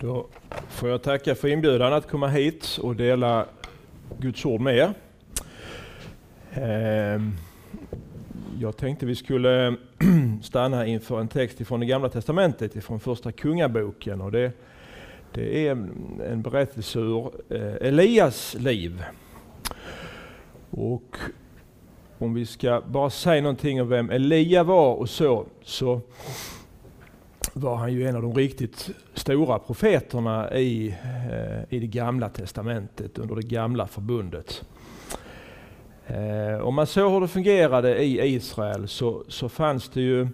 Då 0.00 0.26
får 0.68 0.88
jag 0.88 1.02
tacka 1.02 1.34
för 1.34 1.48
inbjudan 1.48 1.92
att 1.92 2.10
komma 2.10 2.28
hit 2.28 2.78
och 2.82 2.96
dela 2.96 3.46
Guds 4.18 4.44
ord 4.44 4.60
med 4.60 4.76
er. 4.76 4.94
Ehm, 6.52 7.32
jag 8.60 8.76
tänkte 8.76 9.06
vi 9.06 9.14
skulle 9.14 9.76
stanna 10.42 10.86
inför 10.86 11.20
en 11.20 11.28
text 11.28 11.66
från 11.66 11.80
det 11.80 11.86
gamla 11.86 12.08
testamentet, 12.08 12.84
från 12.84 13.00
första 13.00 13.32
kungaboken. 13.32 14.20
Och 14.20 14.32
det, 14.32 14.52
det 15.32 15.66
är 15.66 15.70
en 16.26 16.42
berättelse 16.42 16.98
ur 16.98 17.30
eh, 17.48 17.88
Elias 17.88 18.56
liv. 18.58 19.02
Och 20.70 21.16
om 22.18 22.34
vi 22.34 22.46
ska 22.46 22.82
bara 22.86 23.10
säga 23.10 23.42
någonting 23.42 23.82
om 23.82 23.88
vem 23.88 24.10
Elia 24.10 24.64
var 24.64 24.94
och 24.94 25.10
så, 25.10 25.46
så 25.62 26.00
var 27.52 27.76
han 27.76 27.92
ju 27.92 28.08
en 28.08 28.16
av 28.16 28.22
de 28.22 28.34
riktigt 28.34 28.90
stora 29.14 29.58
profeterna 29.58 30.54
i, 30.54 30.88
eh, 30.88 31.76
i 31.76 31.78
det 31.78 31.86
gamla 31.86 32.28
testamentet, 32.28 33.18
under 33.18 33.36
det 33.36 33.46
gamla 33.46 33.86
förbundet. 33.86 34.64
Eh, 36.06 36.60
om 36.60 36.74
man 36.74 36.86
såg 36.86 37.12
hur 37.12 37.20
det 37.20 37.28
fungerade 37.28 38.04
i 38.04 38.34
Israel 38.34 38.88
så, 38.88 39.24
så 39.28 39.48
fanns 39.48 39.88
det 39.88 40.00
ju 40.00 40.28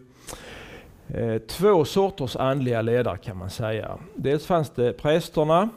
eh, 1.09 1.39
två 1.39 1.85
sorters 1.85 2.37
andliga 2.37 2.83
ledare 2.83 3.19
kan 3.19 3.37
man 3.37 3.51
säga. 3.51 3.99
Dels 4.15 4.47
fanns 4.47 4.71
det 4.71 4.93
prästerna 4.93 5.69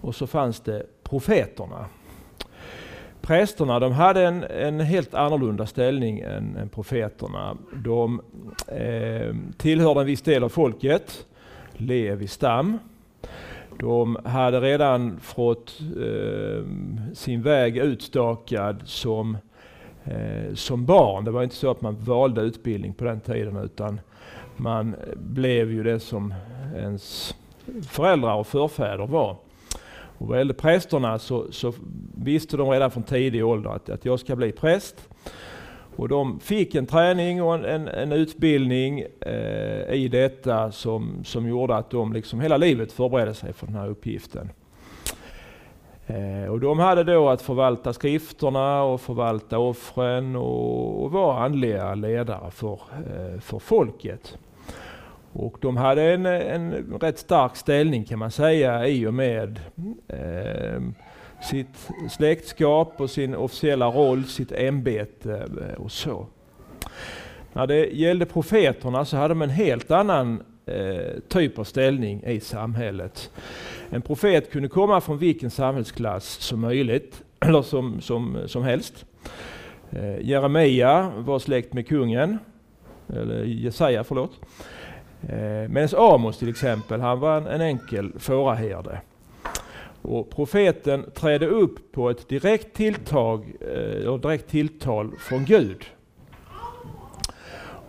och 0.00 0.14
så 0.14 0.26
fanns 0.26 0.60
det 0.60 0.86
profeterna. 1.02 1.86
Prästerna 3.26 3.80
de 3.80 3.92
hade 3.92 4.26
en, 4.26 4.44
en 4.44 4.80
helt 4.80 5.14
annorlunda 5.14 5.66
ställning 5.66 6.20
än, 6.20 6.56
än 6.56 6.68
profeterna. 6.68 7.56
De 7.84 8.20
eh, 8.68 9.34
tillhörde 9.56 10.00
en 10.00 10.06
viss 10.06 10.22
del 10.22 10.44
av 10.44 10.48
folket, 10.48 11.26
Levi 11.72 12.26
stam. 12.26 12.78
De 13.78 14.18
hade 14.24 14.60
redan 14.60 15.20
fått 15.20 15.80
eh, 15.80 16.64
sin 17.14 17.42
väg 17.42 17.76
utstakad 17.76 18.82
som, 18.84 19.38
eh, 20.04 20.54
som 20.54 20.86
barn. 20.86 21.24
Det 21.24 21.30
var 21.30 21.42
inte 21.42 21.56
så 21.56 21.70
att 21.70 21.80
man 21.80 21.96
valde 21.96 22.40
utbildning 22.40 22.94
på 22.94 23.04
den 23.04 23.20
tiden 23.20 23.56
utan 23.56 24.00
man 24.56 24.94
blev 25.16 25.72
ju 25.72 25.82
det 25.82 26.00
som 26.00 26.34
ens 26.76 27.34
föräldrar 27.82 28.34
och 28.34 28.46
förfäder 28.46 29.06
var. 29.06 29.36
Och 30.18 30.28
vad 30.28 30.38
gällde 30.38 30.54
prästerna 30.54 31.18
så, 31.18 31.52
så, 31.52 31.72
visste 32.16 32.56
de 32.56 32.70
redan 32.70 32.90
från 32.90 33.02
tidig 33.02 33.46
ålder 33.46 33.70
att, 33.70 33.90
att 33.90 34.04
jag 34.04 34.20
ska 34.20 34.36
bli 34.36 34.52
präst. 34.52 35.08
Och 35.96 36.08
de 36.08 36.40
fick 36.40 36.74
en 36.74 36.86
träning 36.86 37.42
och 37.42 37.54
en, 37.54 37.64
en, 37.64 37.88
en 37.88 38.12
utbildning 38.12 39.04
eh, 39.20 39.94
i 39.94 40.08
detta 40.08 40.72
som, 40.72 41.24
som 41.24 41.48
gjorde 41.48 41.76
att 41.76 41.90
de 41.90 42.12
liksom 42.12 42.40
hela 42.40 42.56
livet 42.56 42.92
förberedde 42.92 43.34
sig 43.34 43.52
för 43.52 43.66
den 43.66 43.76
här 43.76 43.88
uppgiften. 43.88 44.50
Eh, 46.06 46.50
och 46.50 46.60
de 46.60 46.78
hade 46.78 47.04
då 47.04 47.28
att 47.28 47.42
förvalta 47.42 47.92
skrifterna 47.92 48.82
och 48.82 49.00
förvalta 49.00 49.58
offren 49.58 50.36
och, 50.36 51.04
och 51.04 51.12
vara 51.12 51.44
andliga 51.44 51.94
ledare 51.94 52.50
för, 52.50 52.72
eh, 52.72 53.40
för 53.40 53.58
folket. 53.58 54.38
Och 55.36 55.56
de 55.60 55.76
hade 55.76 56.02
en, 56.02 56.26
en 56.26 56.98
rätt 57.00 57.18
stark 57.18 57.56
ställning 57.56 58.04
kan 58.04 58.18
man 58.18 58.30
säga 58.30 58.88
i 58.88 59.06
och 59.06 59.14
med 59.14 59.60
eh, 60.08 60.80
sitt 61.42 61.90
släktskap 62.10 63.00
och 63.00 63.10
sin 63.10 63.34
officiella 63.34 63.86
roll, 63.86 64.24
sitt 64.24 64.52
ämbete 64.52 65.48
eh, 65.60 65.82
och 65.82 65.92
så. 65.92 66.26
När 67.52 67.66
det 67.66 67.86
gällde 67.86 68.26
profeterna 68.26 69.04
så 69.04 69.16
hade 69.16 69.28
de 69.28 69.42
en 69.42 69.50
helt 69.50 69.90
annan 69.90 70.42
eh, 70.66 71.20
typ 71.28 71.58
av 71.58 71.64
ställning 71.64 72.22
i 72.26 72.40
samhället. 72.40 73.30
En 73.90 74.02
profet 74.02 74.50
kunde 74.50 74.68
komma 74.68 75.00
från 75.00 75.18
vilken 75.18 75.50
samhällsklass 75.50 76.24
som 76.24 76.60
möjligt, 76.60 77.22
eller 77.40 77.62
som, 77.62 78.00
som, 78.00 78.38
som 78.46 78.62
helst. 78.62 79.04
Eh, 79.90 80.20
Jeremia 80.20 81.12
var 81.16 81.38
släkt 81.38 81.72
med 81.72 81.88
kungen, 81.88 82.38
eller 83.08 83.44
Jesaja 83.44 84.04
förlåt. 84.04 84.40
Eh, 85.28 85.68
Medan 85.68 85.88
Amos 85.96 86.38
till 86.38 86.48
exempel, 86.48 87.00
han 87.00 87.20
var 87.20 87.36
en, 87.36 87.46
en 87.46 87.60
enkel 87.60 88.12
fåraherde. 88.18 89.00
Och 90.02 90.30
profeten 90.30 91.04
trädde 91.14 91.46
upp 91.46 91.92
på 91.92 92.10
ett 92.10 92.28
direkt, 92.28 92.76
tilltag, 92.76 93.44
eh, 93.60 94.14
direkt 94.14 94.50
tilltal 94.50 95.10
från 95.18 95.44
Gud. 95.44 95.84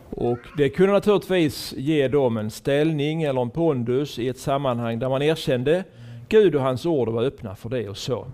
Och 0.10 0.40
det 0.58 0.70
kunde 0.70 0.94
naturligtvis 0.94 1.74
ge 1.78 2.08
dem 2.08 2.38
en 2.38 2.52
ställning 2.52 3.24
eller 3.24 3.42
en 3.42 3.50
pondus 3.50 4.20
i 4.20 4.28
ett 4.28 4.40
sammanhang 4.40 5.00
där 5.00 5.10
man 5.10 5.22
erkände 5.22 5.84
Gud 6.30 6.56
och 6.56 6.62
hans 6.62 6.86
ord 6.86 7.08
och 7.08 7.14
var 7.14 7.24
öppna 7.24 7.56
för 7.56 7.70
det 7.70 7.90
och 7.90 7.98
så. 7.98 8.26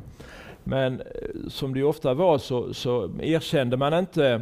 Men 0.63 1.01
eh, 1.01 1.05
som 1.47 1.73
det 1.73 1.83
ofta 1.83 2.13
var 2.13 2.37
så, 2.37 2.73
så 2.73 3.11
erkände 3.21 3.77
man 3.77 3.93
inte 3.93 4.25
Eh, 4.33 4.41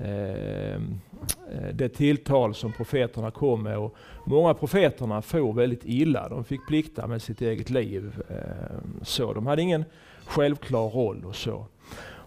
Eh, 0.00 0.74
eh, 0.74 1.74
det 1.74 1.88
tilltal 1.88 2.54
som 2.54 2.72
profeterna 2.72 3.30
kom 3.30 3.62
med. 3.62 3.78
Och 3.78 3.96
många 4.24 4.54
profeterna 4.54 5.22
for 5.22 5.52
väldigt 5.52 5.84
illa. 5.84 6.28
De 6.28 6.44
fick 6.44 6.66
plikta 6.66 7.06
med 7.06 7.22
sitt 7.22 7.42
eget 7.42 7.70
liv. 7.70 8.22
Eh, 8.28 8.76
så 9.02 9.32
De 9.32 9.46
hade 9.46 9.62
ingen 9.62 9.84
självklar 10.26 10.88
roll 10.88 11.24
och 11.24 11.36
så. 11.36 11.66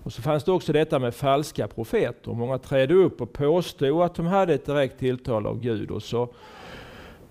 Och 0.08 0.14
så 0.14 0.22
fanns 0.22 0.44
det 0.44 0.52
också 0.52 0.74
detta 0.74 1.00
med 1.00 1.16
falska 1.16 1.68
profeter. 1.68 2.32
Många 2.32 2.58
trädde 2.58 2.94
upp 2.94 3.22
och 3.22 3.34
påstod 3.34 4.02
att 4.02 4.16
de 4.16 4.26
hade 4.26 4.54
ett 4.54 4.66
direkt 4.66 5.00
tilltal 5.00 5.48
av 5.48 5.60
Gud. 5.60 5.92
Och 5.92 6.04
så, 6.04 6.30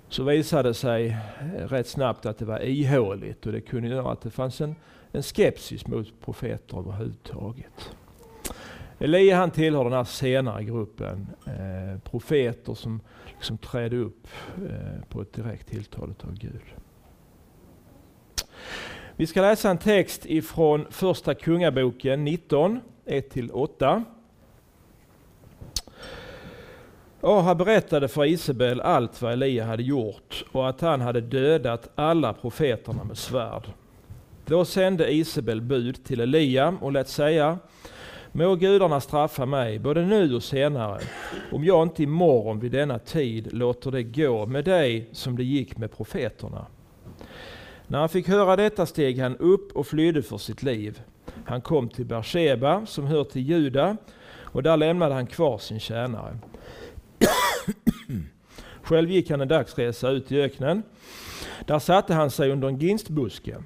så 0.09 0.25
visade 0.25 0.69
det 0.69 0.75
sig 0.75 1.07
eh, 1.09 1.69
rätt 1.69 1.87
snabbt 1.87 2.27
att 2.27 2.39
det 2.39 2.45
var 2.45 2.61
ihåligt 2.61 3.47
och 3.47 3.53
det 3.53 3.61
kunde 3.61 3.89
göra 3.89 4.13
att 4.13 4.21
det 4.21 4.31
fanns 4.31 4.61
en, 4.61 4.75
en 5.13 5.23
skepsis 5.23 5.87
mot 5.87 6.21
profeter 6.25 6.79
överhuvudtaget. 6.79 7.97
Elia 8.99 9.37
han 9.37 9.51
tillhör 9.51 9.85
den 9.85 9.93
här 9.93 10.05
senare 10.05 10.65
gruppen 10.65 11.27
eh, 11.47 12.01
profeter 12.01 12.75
som 12.75 13.01
liksom 13.37 13.59
trädde 13.59 13.97
upp 13.97 14.27
eh, 14.57 15.05
på 15.09 15.21
ett 15.21 15.33
direkt 15.33 15.69
tilltal 15.69 16.15
av 16.25 16.35
Gud. 16.35 16.63
Vi 19.17 19.27
ska 19.27 19.41
läsa 19.41 19.71
en 19.71 19.79
text 19.79 20.27
ifrån 20.27 20.87
första 20.91 21.35
kungaboken 21.35 22.25
19, 22.25 22.81
1-8. 23.07 24.05
Ahab 27.21 27.59
berättade 27.59 28.09
för 28.09 28.25
Isabel 28.25 28.81
allt 28.81 29.23
vad 29.23 29.33
Elia 29.33 29.65
hade 29.65 29.83
gjort 29.83 30.45
och 30.53 30.69
att 30.69 30.81
han 30.81 31.01
hade 31.01 31.21
dödat 31.21 31.91
alla 31.95 32.33
profeterna 32.33 33.05
med 33.05 33.19
svärd. 33.19 33.67
Då 34.45 34.65
sände 34.65 35.13
Isabel 35.13 35.61
bud 35.61 36.05
till 36.05 36.21
Elia 36.21 36.79
och 36.81 36.93
lät 36.93 37.09
säga 37.09 37.59
Må 38.37 38.55
gudarna 38.55 39.01
straffa 39.01 39.47
mig, 39.47 39.79
både 39.79 40.07
nu 40.07 40.35
och 40.35 40.43
senare, 40.43 41.01
om 41.53 41.65
jag 41.65 41.83
inte 41.83 42.03
imorgon 42.03 42.61
vid 42.61 42.73
denna 42.73 42.99
tid 42.99 43.53
låter 43.53 43.91
det 43.91 44.03
gå 44.03 44.47
med 44.47 44.65
dig 44.65 45.09
som 45.13 45.37
det 45.37 45.45
gick 45.45 45.77
med 45.77 45.93
profeterna. 45.93 46.67
När 47.87 47.99
han 47.99 48.09
fick 48.09 48.29
höra 48.29 48.57
detta 48.57 48.87
steg 48.87 49.19
han 49.19 49.37
upp 49.37 49.77
och 49.77 49.87
flydde 49.87 50.23
för 50.23 50.39
sitt 50.39 50.63
liv. 50.63 51.01
Han 51.45 51.61
kom 51.61 51.89
till 51.89 52.05
Beersheba, 52.05 52.87
som 52.87 53.07
hör 53.07 53.25
till 53.25 53.43
Juda, 53.43 53.97
och 54.39 54.63
där 54.63 54.77
lämnade 54.77 55.15
han 55.15 55.27
kvar 55.27 55.59
sin 55.59 55.81
tjänare. 55.81 56.39
Själv 58.83 59.11
gick 59.11 59.31
han 59.31 59.41
en 59.41 59.49
dagsresa 59.49 60.11
ut 60.11 60.33
i 60.33 60.41
öknen. 60.41 60.83
Där 61.67 61.79
satte 61.79 62.15
han 62.15 62.31
sig 62.31 62.51
under 62.51 62.69
en 62.69 62.79
ginstbuske. 62.79 63.57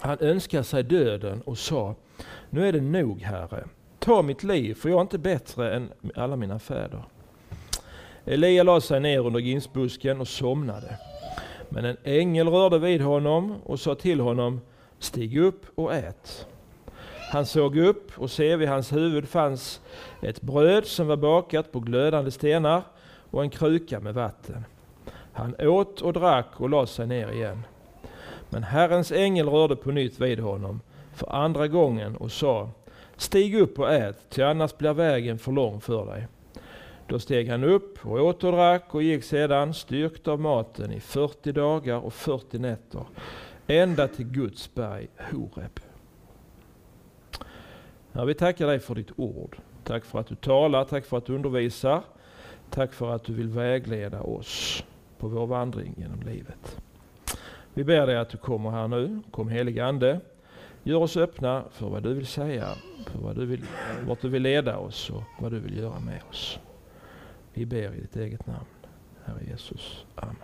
Han 0.00 0.18
önskade 0.20 0.64
sig 0.64 0.82
döden 0.82 1.42
och 1.42 1.58
sa 1.58 1.94
nu 2.50 2.68
är 2.68 2.72
det 2.72 2.80
nog, 2.80 3.20
Herre. 3.20 3.64
Ta 3.98 4.22
mitt 4.22 4.42
liv, 4.42 4.74
för 4.74 4.88
jag 4.88 4.96
är 4.96 5.02
inte 5.02 5.18
bättre 5.18 5.74
än 5.74 5.92
alla 6.14 6.36
mina 6.36 6.58
fäder. 6.58 7.02
Elia 8.24 8.62
lade 8.62 8.80
sig 8.80 9.00
ner 9.00 9.26
under 9.26 9.40
ginsbusken 9.40 10.20
och 10.20 10.28
somnade. 10.28 10.98
Men 11.68 11.84
en 11.84 11.96
ängel 12.04 12.48
rörde 12.48 12.78
vid 12.78 13.00
honom 13.00 13.54
och 13.64 13.80
sa 13.80 13.94
till 13.94 14.20
honom, 14.20 14.60
stig 14.98 15.38
upp 15.38 15.66
och 15.74 15.94
ät. 15.94 16.46
Han 17.32 17.46
såg 17.46 17.76
upp 17.76 18.18
och 18.18 18.30
se 18.30 18.56
vid 18.56 18.68
hans 18.68 18.92
huvud 18.92 19.28
fanns 19.28 19.80
ett 20.22 20.40
bröd 20.40 20.86
som 20.86 21.06
var 21.06 21.16
bakat 21.16 21.72
på 21.72 21.80
glödande 21.80 22.30
stenar 22.30 22.82
och 23.30 23.42
en 23.42 23.50
kruka 23.50 24.00
med 24.00 24.14
vatten. 24.14 24.64
Han 25.32 25.54
åt 25.60 26.00
och 26.00 26.12
drack 26.12 26.48
och 26.56 26.70
lade 26.70 26.86
sig 26.86 27.06
ner 27.06 27.32
igen. 27.32 27.62
Men 28.50 28.62
Herrens 28.62 29.12
ängel 29.12 29.48
rörde 29.48 29.76
på 29.76 29.90
nytt 29.90 30.20
vid 30.20 30.40
honom 30.40 30.80
för 31.18 31.32
andra 31.32 31.68
gången 31.68 32.16
och 32.16 32.32
sa 32.32 32.70
Stig 33.16 33.54
upp 33.54 33.78
och 33.78 33.92
ät, 33.92 34.26
ty 34.28 34.42
annars 34.42 34.76
blir 34.76 34.92
vägen 34.92 35.38
för 35.38 35.52
lång 35.52 35.80
för 35.80 36.06
dig. 36.06 36.26
Då 37.06 37.18
steg 37.18 37.48
han 37.48 37.64
upp 37.64 38.06
och 38.06 38.20
åt 38.20 38.44
och 38.44 38.52
drack 38.52 38.94
och 38.94 39.02
gick 39.02 39.24
sedan 39.24 39.74
styrkt 39.74 40.28
av 40.28 40.40
maten 40.40 40.92
i 40.92 41.00
40 41.00 41.52
dagar 41.52 41.96
och 41.96 42.12
40 42.12 42.58
nätter, 42.58 43.04
ända 43.66 44.08
till 44.08 44.26
Guds 44.26 44.74
berg 44.74 45.08
Horeb. 45.16 45.80
Ja, 48.12 48.24
vi 48.24 48.34
tackar 48.34 48.66
dig 48.66 48.78
för 48.78 48.94
ditt 48.94 49.10
ord. 49.16 49.56
Tack 49.84 50.04
för 50.04 50.18
att 50.18 50.26
du 50.26 50.34
talar, 50.34 50.84
tack 50.84 51.04
för 51.04 51.18
att 51.18 51.26
du 51.26 51.34
undervisar. 51.34 52.02
Tack 52.70 52.92
för 52.92 53.10
att 53.10 53.24
du 53.24 53.32
vill 53.32 53.48
vägleda 53.48 54.20
oss 54.20 54.84
på 55.18 55.28
vår 55.28 55.46
vandring 55.46 55.94
genom 55.98 56.20
livet. 56.20 56.80
Vi 57.74 57.84
ber 57.84 58.06
dig 58.06 58.16
att 58.16 58.30
du 58.30 58.38
kommer 58.38 58.70
här 58.70 58.88
nu. 58.88 59.22
Kom 59.30 59.48
helig 59.48 59.80
Ande. 59.80 60.20
Gör 60.82 60.98
oss 60.98 61.16
öppna 61.16 61.64
för 61.70 61.88
vad 61.88 62.02
du 62.02 62.14
vill 62.14 62.26
säga, 62.26 62.74
för 63.06 63.18
vad 63.18 63.36
du 63.36 63.46
vill, 63.46 63.64
vart 64.06 64.20
du 64.20 64.28
vill 64.28 64.42
leda 64.42 64.78
oss 64.78 65.10
och 65.10 65.22
vad 65.38 65.52
du 65.52 65.58
vill 65.58 65.78
göra 65.78 66.00
med 66.00 66.20
oss. 66.30 66.58
Vi 67.52 67.66
ber 67.66 67.94
i 67.94 68.00
ditt 68.00 68.16
eget 68.16 68.46
namn, 68.46 68.66
Herre 69.24 69.44
Jesus. 69.50 70.04
Amen. 70.14 70.36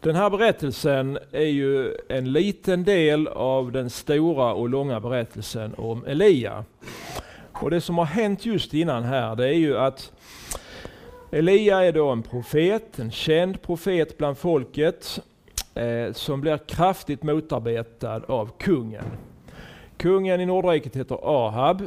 Den 0.00 0.16
här 0.16 0.30
berättelsen 0.30 1.18
är 1.32 1.46
ju 1.46 1.96
en 2.08 2.32
liten 2.32 2.84
del 2.84 3.28
av 3.28 3.72
den 3.72 3.90
stora 3.90 4.52
och 4.54 4.68
långa 4.68 5.00
berättelsen 5.00 5.74
om 5.74 6.04
Elia. 6.06 6.64
Och 7.52 7.70
det 7.70 7.80
som 7.80 7.98
har 7.98 8.04
hänt 8.04 8.46
just 8.46 8.74
innan 8.74 9.02
här, 9.02 9.36
det 9.36 9.48
är 9.48 9.58
ju 9.58 9.78
att 9.78 10.12
Elia 11.30 11.84
är 11.84 11.92
då 11.92 12.10
en 12.10 12.22
profet, 12.22 12.98
en 12.98 13.10
känd 13.10 13.62
profet 13.62 14.18
bland 14.18 14.38
folket, 14.38 15.20
eh, 15.74 16.12
som 16.12 16.40
blir 16.40 16.58
kraftigt 16.58 17.22
motarbetad 17.22 18.22
av 18.26 18.50
kungen. 18.58 19.04
Kungen 19.96 20.40
i 20.40 20.46
Nordriket 20.46 20.96
heter 20.96 21.18
Ahab 21.22 21.82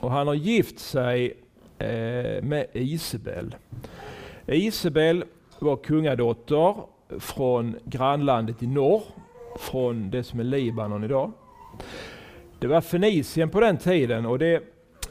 och 0.00 0.10
han 0.10 0.26
har 0.26 0.34
gift 0.34 0.78
sig 0.78 1.36
eh, 1.78 2.42
med 2.42 2.66
Isabel. 2.72 3.54
Isabel 4.46 5.24
var 5.58 5.76
kungadotter 5.76 6.74
från 7.18 7.76
grannlandet 7.84 8.62
i 8.62 8.66
norr, 8.66 9.02
från 9.58 10.10
det 10.10 10.24
som 10.24 10.40
är 10.40 10.44
Libanon 10.44 11.04
idag. 11.04 11.32
Det 12.58 12.66
var 12.66 12.80
Fenicien 12.80 13.50
på 13.50 13.60
den 13.60 13.76
tiden 13.76 14.26
och 14.26 14.38
det, 14.38 14.62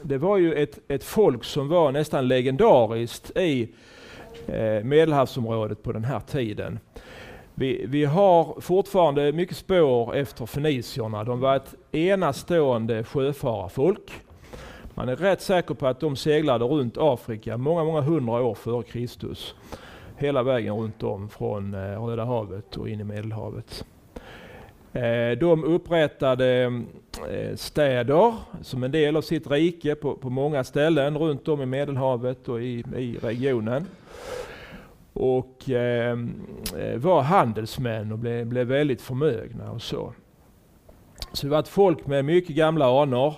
det 0.02 0.18
var 0.18 0.38
ju 0.38 0.54
ett, 0.54 0.78
ett 0.88 1.04
folk 1.04 1.44
som 1.44 1.68
var 1.68 1.92
nästan 1.92 2.28
legendariskt 2.28 3.36
i 3.36 3.68
eh, 4.46 4.84
Medelhavsområdet 4.84 5.82
på 5.82 5.92
den 5.92 6.04
här 6.04 6.20
tiden. 6.20 6.78
Vi, 7.54 7.86
vi, 7.88 8.04
har 8.04 8.60
fortfarande 8.60 9.32
mycket 9.32 9.56
spår 9.56 10.14
efter 10.14 10.46
fenicierna. 10.46 11.24
De 11.24 11.40
var 11.40 11.56
ett 11.56 11.74
enastående 11.92 13.04
sjöfararfolk. 13.04 14.12
Man 14.94 15.08
är 15.08 15.16
rätt 15.16 15.40
säker 15.40 15.74
på 15.74 15.86
att 15.86 16.00
de 16.00 16.16
seglade 16.16 16.64
runt 16.64 16.96
Afrika 16.98 17.56
många, 17.56 17.84
många 17.84 18.00
hundra 18.00 18.42
år 18.42 18.54
före 18.54 18.82
Kristus 18.82 19.54
hela 20.16 20.42
vägen 20.42 20.76
runt 20.76 21.02
om 21.02 21.28
från 21.28 21.74
eh, 21.74 22.04
Röda 22.04 22.24
havet 22.24 22.76
och 22.76 22.88
in 22.88 23.00
i 23.00 23.04
Medelhavet. 23.04 23.84
Eh, 24.92 25.38
de 25.40 25.64
upprättade 25.64 26.72
eh, 27.30 27.56
städer 27.56 28.34
som 28.62 28.82
en 28.82 28.90
del 28.90 29.16
av 29.16 29.22
sitt 29.22 29.50
rike 29.50 29.94
på, 29.94 30.14
på 30.14 30.30
många 30.30 30.64
ställen 30.64 31.18
runt 31.18 31.48
om 31.48 31.62
i 31.62 31.66
Medelhavet 31.66 32.48
och 32.48 32.62
i, 32.62 32.84
i 32.96 33.18
regionen. 33.22 33.86
Och 35.14 35.70
ehm, 35.70 36.46
eh, 36.78 36.98
var 36.98 37.22
handelsmän 37.22 38.12
och 38.12 38.18
blev, 38.18 38.46
blev 38.46 38.66
väldigt 38.66 39.02
förmögna 39.02 39.70
och 39.70 39.82
så. 39.82 40.12
Så 41.32 41.46
det 41.46 41.50
var 41.50 41.58
ett 41.58 41.68
folk 41.68 42.06
med 42.06 42.24
mycket 42.24 42.56
gamla 42.56 43.02
anor, 43.02 43.34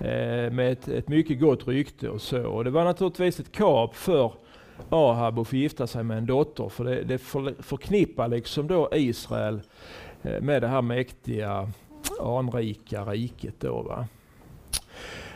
eh, 0.00 0.52
med 0.52 0.72
ett, 0.72 0.88
ett, 0.88 1.08
mycket 1.08 1.40
gott 1.40 1.68
rykte 1.68 2.08
och 2.08 2.20
så. 2.20 2.46
Och 2.46 2.64
det 2.64 2.70
var 2.70 2.84
naturligtvis 2.84 3.40
ett 3.40 3.52
kap 3.52 3.94
för 3.94 4.32
Ahab 4.88 5.38
att 5.38 5.48
få 5.48 5.56
gifta 5.56 5.86
sig 5.86 6.04
med 6.04 6.18
en 6.18 6.26
dotter. 6.26 6.68
För 6.68 6.84
det, 6.84 7.02
det 7.02 7.18
förknippar 7.58 8.28
liksom 8.28 8.66
då 8.66 8.88
Israel 8.92 9.60
eh, 10.22 10.40
med 10.40 10.62
det 10.62 10.68
här 10.68 10.82
mäktiga, 10.82 11.70
anrika 12.20 13.04
riket. 13.04 13.54
Då, 13.60 13.82
va? 13.82 14.06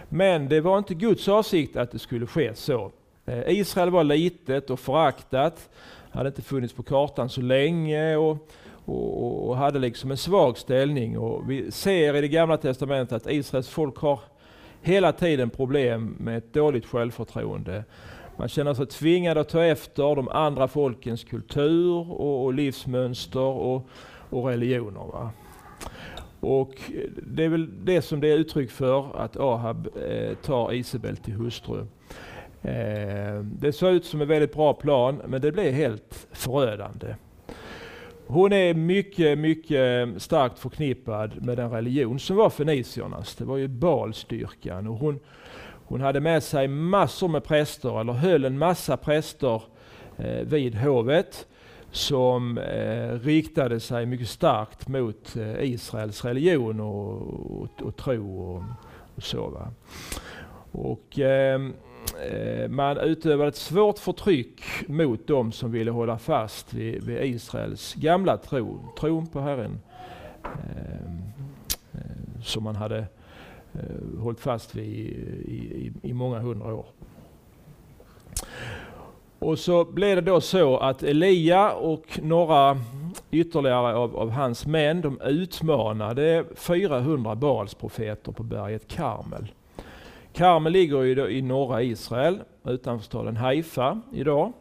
Men 0.09 0.49
det 0.49 0.61
var 0.61 0.79
inte 0.79 0.94
Guds 0.94 1.29
avsikt 1.29 1.77
att 1.77 1.91
det 1.91 1.99
skulle 1.99 2.27
ske 2.27 2.55
så. 2.55 2.93
Eh, 3.26 3.43
Israel 3.46 3.90
var 3.90 4.05
litet 4.05 4.70
och 4.70 4.81
föraktat, 4.81 5.70
hade 6.11 6.28
inte 6.28 6.43
funnits 6.43 6.75
på 6.75 6.82
kartan 6.82 7.28
så 7.28 7.40
länge 7.40 8.17
och, 8.17 8.49
och, 8.84 9.49
och, 9.49 9.56
hade 9.56 9.78
liksom 9.78 10.11
en 10.11 10.17
svag 10.17 10.58
ställning. 10.58 11.19
Och 11.19 11.50
vi 11.50 11.70
ser 11.70 12.17
i 12.17 12.20
det 12.20 12.28
gamla 12.28 12.56
testamentet 12.56 13.17
att 13.26 13.32
Israels 13.32 13.69
folk 13.69 13.96
har 13.96 14.20
hela 14.82 15.12
tiden 15.12 15.50
problem 15.50 16.17
med 16.19 16.38
ett 16.38 16.52
dåligt 16.52 16.87
självförtroende. 16.87 17.84
Man 18.37 18.49
känner 18.49 18.75
sig 18.75 18.87
tvingad 18.87 19.38
att 19.38 19.49
ta 19.49 19.64
efter 19.64 20.17
de 20.17 20.28
andra 20.28 20.69
folkens 20.69 21.25
kultur 21.25 22.11
och, 22.11 22.44
och 22.44 22.55
livsmönster 22.55 23.40
och, 23.40 23.88
och 24.31 24.46
religioner. 24.46 25.00
Va? 25.00 25.31
Och 26.40 26.75
det 27.22 27.44
är 27.44 27.49
väl 27.49 27.84
det 27.84 28.02
som 28.02 28.20
det 28.20 28.28
är 28.28 28.37
uttryck 28.37 28.70
för 28.70 29.17
att 29.17 29.37
Ahab 29.37 29.88
eh, 30.08 30.34
tar 30.34 30.72
Isabel 30.72 31.17
till 31.17 31.34
hustru. 31.34 31.87
Eh, 32.62 33.43
det 33.43 33.73
såg 33.73 33.93
ut 33.93 34.05
som 34.05 34.21
en 34.21 34.29
väldigt 34.29 34.55
bra 34.55 34.75
plan, 34.75 35.23
men 35.27 35.41
det 35.41 35.53
blev 35.53 35.73
helt 35.73 36.27
förödande. 36.33 37.15
Hon 38.27 38.53
är 38.53 38.75
mycket, 38.75 39.39
mycket 39.39 40.09
starkt 40.23 40.59
förknippad 40.59 41.43
med 41.43 41.57
den 41.57 41.71
religion 41.71 42.19
som 42.19 42.37
var 42.37 42.51
feniciernas. 42.51 43.35
Det 43.35 43.45
var 43.45 43.57
ju 43.57 43.69
balstyrkan. 43.69 44.87
Och 44.87 44.97
hon, 44.97 45.21
hon 45.85 46.01
hade 46.01 46.21
med 46.21 46.43
sig 46.43 46.69
massor 46.69 47.29
med 47.29 47.45
präster, 47.45 48.01
eller 48.01 48.12
höll 48.12 48.45
en 48.45 48.59
massa 48.59 48.97
präster 48.97 49.63
eh, 50.17 50.41
vid 50.43 50.75
hovet 50.75 51.47
som 51.91 52.59
eh, 52.59 53.13
riktade 53.13 53.81
sig 53.81 54.06
mycket 54.06 54.29
starkt 54.29 54.89
mot 54.89 55.37
eh, 55.37 55.63
Israels 55.63 56.25
religion 56.25 56.81
och, 56.81 57.63
och, 57.63 57.83
och 57.83 57.97
tro 57.97 58.43
och, 58.43 58.63
och 59.17 59.23
så. 59.23 59.49
Va? 59.49 59.69
Och, 60.73 61.19
eh, 61.19 61.61
Eh, 62.31 62.69
man 62.69 62.99
utövade 62.99 63.49
ett 63.49 63.56
svårt 63.56 63.99
förtryck 63.99 64.62
mot 64.88 65.26
dem 65.26 65.52
som 65.52 65.73
ville 65.73 65.91
hålla 65.91 66.19
fast 66.19 66.75
vid, 66.75 67.05
vid 67.05 67.25
Israels 67.25 67.94
gamla 67.94 68.37
tro, 68.37 68.79
tron 68.99 69.26
på 69.26 69.41
Herren, 69.41 69.81
eh, 70.44 71.05
eh, 71.93 72.41
som 72.43 72.64
man 72.64 72.76
hade 72.76 72.99
eh, 73.73 74.20
hållit 74.20 74.41
fast 74.41 74.75
vid 74.75 74.85
i, 74.85 75.12
i, 75.49 75.93
i 76.02 76.12
många 76.12 76.38
hundra 76.38 76.75
år. 76.75 76.87
Och 79.38 79.58
så 79.58 79.85
blev 79.85 80.17
det 80.17 80.23
då 80.23 80.41
så 80.41 80.76
att 80.76 81.03
Elia 81.03 81.73
och 81.73 82.20
några 82.23 82.79
ytterligare 83.31 83.94
av, 83.94 84.17
av 84.17 84.31
hans 84.31 84.67
män, 84.67 85.00
de 85.00 85.20
utmanade 85.20 86.44
400 86.56 87.35
Baalsprofeter 87.35 88.32
på 88.32 88.43
berget 88.43 88.88
Karmel. 88.88 89.53
Karmel 90.41 90.73
ligger 90.73 91.03
ju 91.03 91.29
i 91.29 91.43
norra 91.43 91.83
Israel, 91.83 92.39
utanför 92.65 93.05
staden 93.05 93.37
Haifa 93.37 94.01
idag. 94.13 94.53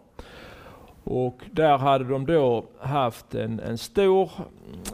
Och 1.04 1.42
där 1.52 1.78
hade 1.78 2.04
de 2.04 2.26
då 2.26 2.66
haft 2.80 3.36
en, 3.36 3.60
en 3.60 3.78
stor 3.78 4.32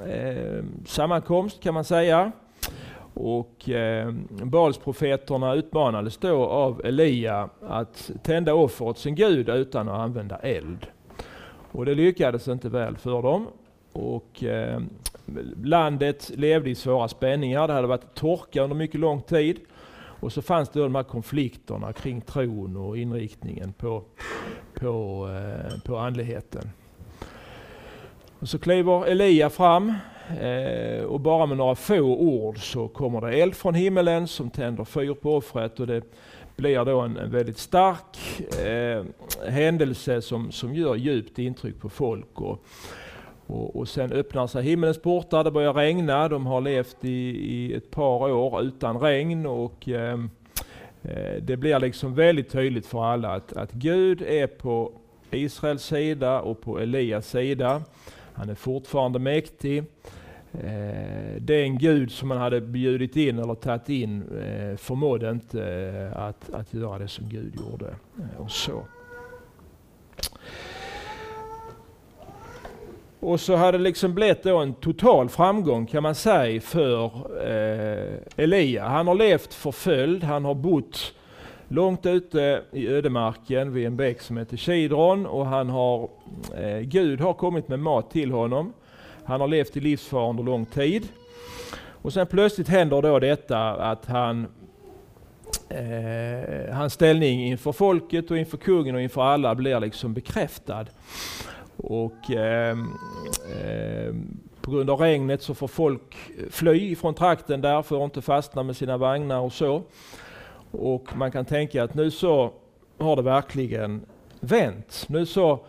eh, 0.08 0.64
sammankomst 0.86 1.64
kan 1.64 1.74
man 1.74 1.84
säga. 1.84 2.32
Och 3.14 3.70
eh, 3.70 4.12
Baalsprofeterna 4.30 5.54
utmanades 5.54 6.18
då 6.18 6.46
av 6.46 6.82
Elia 6.86 7.50
att 7.62 8.12
tända 8.24 8.54
offer 8.54 8.86
åt 8.86 8.98
sin 8.98 9.16
Gud 9.16 9.50
utan 9.50 9.90
att 9.90 10.00
använda 10.00 10.38
eld. 10.38 10.88
Och 11.72 11.86
det 11.86 11.96
lyckades 11.96 12.48
inte 12.48 12.70
väl 12.70 12.98
för 12.98 13.22
dem. 13.22 13.48
Och 13.92 14.44
eh, 14.44 14.82
landet 15.64 16.32
levde 16.36 16.70
i 16.70 16.76
svåra 16.76 17.08
spänningar. 17.08 17.68
Det 17.68 17.74
hade 17.74 17.88
varit 17.88 18.16
torka 18.16 18.64
under 18.64 18.76
mycket 18.76 19.00
lång 19.00 19.22
tid. 19.22 19.60
Och 20.26 20.34
så 20.34 20.42
fanns 20.42 20.70
det 20.70 20.80
de 20.80 20.96
här 20.96 21.04
konflikterna 21.04 21.94
kring 21.94 22.22
tron 22.22 22.78
och 22.78 22.98
inriktningen 22.98 23.74
på, 23.74 24.04
på, 24.74 25.30
eh, 25.30 25.80
på 25.86 25.98
andligheten. 25.98 26.70
Och 28.40 28.50
så 28.50 28.60
kliver 28.60 29.06
Elia 29.06 29.50
fram 29.50 29.94
Eh, 30.30 31.04
och 31.04 31.20
bara 31.20 31.46
med 31.46 31.58
några 31.58 31.76
få 31.76 32.00
ord 32.02 32.72
så 32.72 32.88
kommer 32.88 33.22
det 33.22 33.42
eld 33.42 33.56
från 33.56 33.74
himmelen 33.74 34.28
som 34.28 34.50
tänder 34.50 34.84
fyr 34.84 35.14
på 35.14 35.36
offret 35.36 35.80
och 35.80 35.88
det 35.88 36.02
blir 36.56 36.86
då 36.86 37.02
en, 37.02 37.18
en 37.18 37.32
väldigt 37.32 37.58
stark 37.58 38.40
eh, 38.66 39.04
händelse 39.50 40.22
som, 40.22 40.52
som 40.52 40.76
gör 40.76 40.96
djupt 40.96 41.40
intryck 41.40 41.80
på 41.80 41.90
folk. 41.90 42.42
Och, 42.42 42.66
och, 43.48 43.76
och 43.76 43.88
sen 43.88 44.12
öppnar 44.12 44.48
sig 44.48 44.64
himmelens 44.64 45.02
portar, 45.02 45.44
det 45.44 45.52
börjar 45.52 45.74
regna. 45.74 46.28
De 46.28 46.46
har 46.46 46.62
levt 46.62 47.06
i, 47.06 47.10
i 47.54 47.74
ett 47.74 47.92
par 47.92 48.32
år 48.32 48.62
utan 48.62 49.00
regn 49.00 49.46
och 49.46 49.88
ehm, 49.88 50.30
eh, 51.04 51.42
det 51.42 51.58
blir 51.58 51.80
liksom 51.80 52.16
väldigt 52.16 52.50
tydligt 52.50 52.86
för 52.86 53.06
alla 53.06 53.34
att, 53.34 53.54
att 53.54 53.72
Gud 53.72 54.22
är 54.22 54.48
på 54.48 54.92
Israels 55.32 55.84
sida 55.84 56.42
och 56.42 56.62
på 56.62 56.80
Elias 56.80 57.30
sida. 57.30 57.82
Han 58.34 58.50
är 58.50 58.56
fortfarande 58.56 59.20
mäktig. 59.20 59.84
Eh, 60.64 61.42
den 61.42 61.78
Gud 61.78 62.12
som 62.12 62.28
man 62.28 62.38
hade 62.38 62.62
bjudit 62.62 63.16
in 63.16 63.40
eller 63.40 63.56
tagit 63.56 63.90
in 63.90 64.22
eh, 64.22 64.78
förmådde 64.78 65.30
inte 65.30 65.64
eh, 65.64 66.22
att, 66.22 66.50
att 66.54 66.74
göra 66.74 67.00
det 67.00 67.08
som 67.08 67.30
Gud 67.30 67.56
gjorde. 67.56 67.96
Eh, 68.18 68.42
och 68.42 68.52
så. 68.52 68.84
Och 73.26 73.40
så 73.40 73.56
hade 73.56 73.78
det 73.78 73.84
liksom 73.84 74.14
blivit 74.14 74.44
då 74.44 74.58
en 74.58 74.74
total 74.74 75.30
framgång 75.30 75.86
kan 75.86 76.04
man 76.04 76.16
säga 76.16 76.62
för 76.62 77.06
eh, 77.48 78.44
Elia. 78.44 78.88
Han 78.88 79.08
har 79.08 79.16
levt 79.16 79.54
förföljd, 79.54 80.24
han 80.24 80.46
har 80.46 80.56
bott 80.56 81.14
långt 81.68 82.06
ute 82.06 82.62
i 82.72 82.88
ödemarken 82.88 83.74
vid 83.74 83.86
en 83.86 83.98
bäck 83.98 84.22
som 84.22 84.38
heter 84.38 84.58
Kidron 84.58 85.26
och 85.26 85.46
han 85.46 85.70
har, 85.70 86.10
eh, 86.58 86.80
Gud 86.80 87.22
har 87.22 87.34
kommit 87.34 87.68
med 87.68 87.80
mat 87.80 88.12
till 88.12 88.32
honom. 88.32 88.74
Han 89.24 89.42
har 89.42 89.48
levt 89.48 89.78
i 89.78 89.80
livsfara 89.80 90.30
under 90.30 90.44
lång 90.44 90.66
tid. 90.66 91.08
Och 92.02 92.14
sen 92.14 92.28
plötsligt 92.28 92.68
händer 92.68 93.02
då 93.02 93.20
detta 93.20 93.72
att 93.72 94.06
han 94.06 94.48
eh, 95.70 96.76
hans 96.76 96.94
ställning 96.94 97.46
inför 97.46 97.72
folket 97.72 98.32
och 98.32 98.38
inför 98.38 98.58
kungen 98.58 98.96
och 98.96 99.02
inför 99.02 99.22
alla 99.22 99.56
blir 99.56 99.80
liksom 99.80 100.14
bekräftad. 100.14 100.86
Och 101.78 102.32
eh, 102.32 102.78
eh, 103.52 104.16
på 104.62 104.72
grund 104.72 104.90
av 104.90 105.00
regnet 105.00 105.42
så 105.42 105.54
får 105.54 105.68
folk 105.68 106.16
fly 106.50 106.96
från 106.96 107.14
trakten 107.14 107.62
där 107.62 107.82
för 107.82 107.98
att 107.98 108.04
inte 108.04 108.22
fastna 108.22 108.64
med 108.64 108.76
sina 108.76 108.98
vagnar 108.98 109.40
och 109.40 109.54
så. 109.54 109.84
Och 110.72 111.18
man 111.18 111.32
kan 111.32 111.46
tänka 111.46 111.84
att 111.84 111.94
nu 111.94 112.12
så 112.12 112.52
har 112.98 113.16
det 113.16 113.22
verkligen 113.22 114.06
vänt. 114.40 115.06
Nu 115.10 115.26
så 115.26 115.60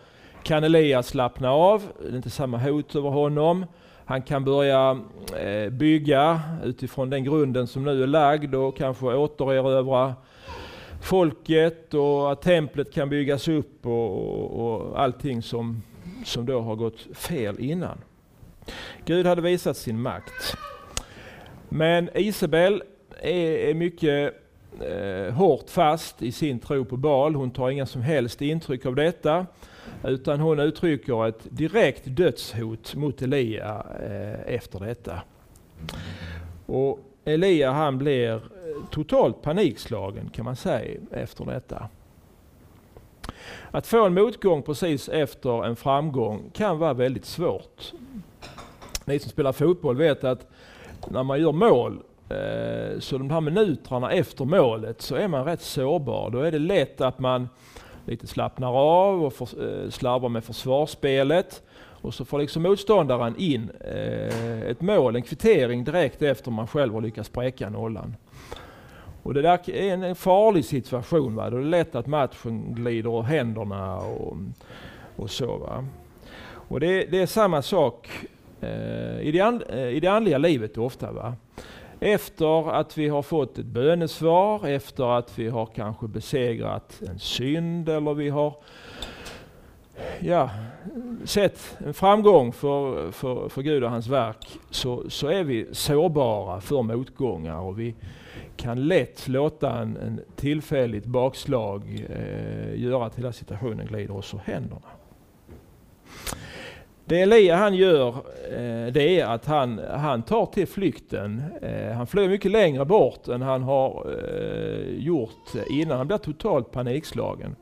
kan 0.43 0.63
Elias 0.63 1.07
slappna 1.07 1.51
av, 1.51 1.83
det 2.01 2.07
är 2.07 2.15
inte 2.15 2.29
samma 2.29 2.57
hot 2.57 2.95
över 2.95 3.09
honom. 3.09 3.65
Han 4.05 4.21
kan 4.21 4.43
börja 4.45 4.99
eh, 5.39 5.69
bygga 5.69 6.41
utifrån 6.63 7.09
den 7.09 7.23
grunden 7.23 7.67
som 7.67 7.83
nu 7.83 8.03
är 8.03 8.07
lagd 8.07 8.55
och 8.55 8.77
kanske 8.77 9.05
återerövra 9.05 10.15
folket 11.01 11.93
och 11.93 12.31
att 12.31 12.41
templet 12.41 12.93
kan 12.93 13.09
byggas 13.09 13.47
upp 13.47 13.85
och, 13.85 14.43
och 14.45 15.01
allting 15.01 15.41
som, 15.41 15.81
som 16.27 16.45
då 16.45 16.61
har 16.61 16.75
gått 16.75 17.07
fel 17.13 17.59
innan. 17.59 17.97
Gud 19.05 19.25
hade 19.25 19.41
visat 19.41 19.77
sin 19.77 20.01
makt. 20.01 20.57
Men 21.69 22.09
Isabel 22.15 22.83
är, 23.21 23.51
är 23.51 23.73
mycket 23.73 24.33
eh, 24.81 25.33
hårt 25.33 25.69
fast 25.69 26.21
i 26.21 26.31
sin 26.31 26.59
tro 26.59 26.85
på 26.85 26.97
Baal. 26.97 27.35
Hon 27.35 27.51
tar 27.51 27.69
inga 27.69 27.85
som 27.85 28.01
helst 28.01 28.41
intryck 28.41 28.85
av 28.85 28.95
detta. 28.95 29.45
Utan 30.03 30.39
hon 30.39 30.59
uttrycker 30.59 31.27
ett 31.27 31.47
direkt 31.49 32.03
dödshot 32.05 32.95
mot 32.95 33.21
Elia 33.21 33.85
eh, 34.01 34.55
efter 34.55 34.79
detta. 34.79 35.21
Och 36.65 36.99
Elia 37.25 37.71
han 37.71 37.97
blir 37.97 38.33
eh, 38.33 38.39
totalt 38.91 39.41
panikslagen 39.41 40.29
kan 40.29 40.45
man 40.45 40.55
säga 40.55 40.99
efter 41.11 41.45
detta. 41.45 41.89
Att 43.71 43.87
få 43.87 44.05
en 44.05 44.13
motgång 44.13 44.61
precis 44.61 45.09
efter 45.09 45.65
en 45.65 45.75
framgång 45.75 46.51
kan 46.53 46.79
vara 46.79 46.93
väldigt 46.93 47.25
svårt. 47.25 47.93
Ni 49.05 49.19
som 49.19 49.29
spelar 49.29 49.51
fotboll 49.51 49.97
vet 49.97 50.23
att 50.23 50.47
när 51.07 51.23
man 51.23 51.41
gör 51.41 51.51
mål, 51.51 51.99
eh, 52.29 52.99
så 52.99 53.17
de 53.17 53.29
här 53.29 53.41
minuterna 53.41 54.11
efter 54.11 54.45
målet, 54.45 55.01
så 55.01 55.15
är 55.15 55.27
man 55.27 55.45
rätt 55.45 55.61
sårbar. 55.61 56.29
Då 56.29 56.39
är 56.39 56.51
det 56.51 56.59
lätt 56.59 57.01
att 57.01 57.19
man 57.19 57.49
lite 58.05 58.27
slappnar 58.27 58.73
av 58.73 59.25
och 59.25 59.33
för, 59.33 59.45
eh, 59.45 59.89
slarvar 59.89 60.29
med 60.29 60.43
försvarsspelet. 60.43 61.63
Och 62.01 62.13
så 62.13 62.25
får 62.25 62.39
liksom 62.39 62.63
motståndaren 62.63 63.35
in 63.37 63.69
eh, 63.79 64.61
ett 64.61 64.81
mål, 64.81 65.15
en 65.15 65.21
kvittering 65.21 65.83
direkt 65.83 66.21
efter 66.21 66.51
man 66.51 66.67
själv 66.67 66.93
har 66.93 67.01
lyckats 67.01 67.29
spräcka 67.29 67.69
nollan. 67.69 68.15
Och 69.27 69.33
det 69.33 69.41
där 69.41 69.69
är 69.69 69.93
en 69.93 70.15
farlig 70.15 70.65
situation. 70.65 71.35
Va? 71.35 71.49
Då 71.49 71.57
är 71.57 71.61
det 71.61 71.67
lätt 71.67 71.95
att 71.95 72.07
matchen 72.07 72.73
glider 72.75 73.19
ur 73.19 73.23
händerna 73.23 73.97
och, 73.97 74.37
och 75.15 75.29
så. 75.29 75.57
Va? 75.57 75.85
Och 76.49 76.79
det, 76.79 77.05
det 77.05 77.21
är 77.21 77.25
samma 77.25 77.61
sak 77.61 78.09
eh, 78.61 79.19
i, 79.21 79.31
det 79.33 79.39
and, 79.39 79.63
eh, 79.69 79.87
i 79.87 79.99
det 79.99 80.07
andliga 80.07 80.37
livet 80.37 80.77
ofta. 80.77 81.11
Va? 81.11 81.35
Efter 81.99 82.71
att 82.71 82.97
vi 82.97 83.07
har 83.07 83.21
fått 83.21 83.57
ett 83.57 83.65
bönesvar, 83.65 84.67
efter 84.67 85.17
att 85.17 85.39
vi 85.39 85.49
har 85.49 85.65
kanske 85.65 86.07
besegrat 86.07 87.01
en 87.09 87.19
synd 87.19 87.89
eller 87.89 88.13
vi 88.13 88.29
har 88.29 88.53
ja, 90.19 90.49
sett 91.23 91.77
en 91.85 91.93
framgång 91.93 92.51
för, 92.51 93.11
för, 93.11 93.49
för 93.49 93.61
Gud 93.61 93.83
och 93.83 93.89
hans 93.89 94.07
verk, 94.07 94.59
så, 94.69 95.09
så 95.09 95.27
är 95.27 95.43
vi 95.43 95.67
sårbara 95.71 96.61
för 96.61 96.81
motgångar 96.81 97.59
och 97.59 97.79
vi 97.79 97.95
kan 98.57 98.87
lätt 98.87 99.27
låta 99.27 99.79
en, 99.79 99.97
en 99.97 100.21
tillfälligt 100.35 101.05
bakslag 101.05 102.05
eh, 102.09 102.81
göra 102.81 103.05
att 103.05 103.17
hela 103.17 103.31
situationen 103.31 103.87
glider 103.87 104.15
oss 104.15 104.33
ur 104.33 104.41
händerna. 104.45 104.81
Det 107.05 107.21
Elia 107.21 107.55
han 107.55 107.73
gör, 107.73 108.07
eh, 108.51 108.93
det 108.93 109.19
är 109.19 109.25
att 109.25 109.45
han, 109.45 109.81
han 109.89 110.23
tar 110.23 110.45
till 110.45 110.67
flykten. 110.67 111.43
Eh, 111.61 111.91
han 111.91 112.07
flyr 112.07 112.29
mycket 112.29 112.51
längre 112.51 112.85
bort 112.85 113.27
än 113.27 113.41
han 113.41 113.63
har 113.63 114.07
eh, 114.11 115.05
gjort 115.05 115.53
innan. 115.69 115.97
Han 115.97 116.07
blir 116.07 116.17
totalt 116.17 116.71
panikslagen. 116.71 117.55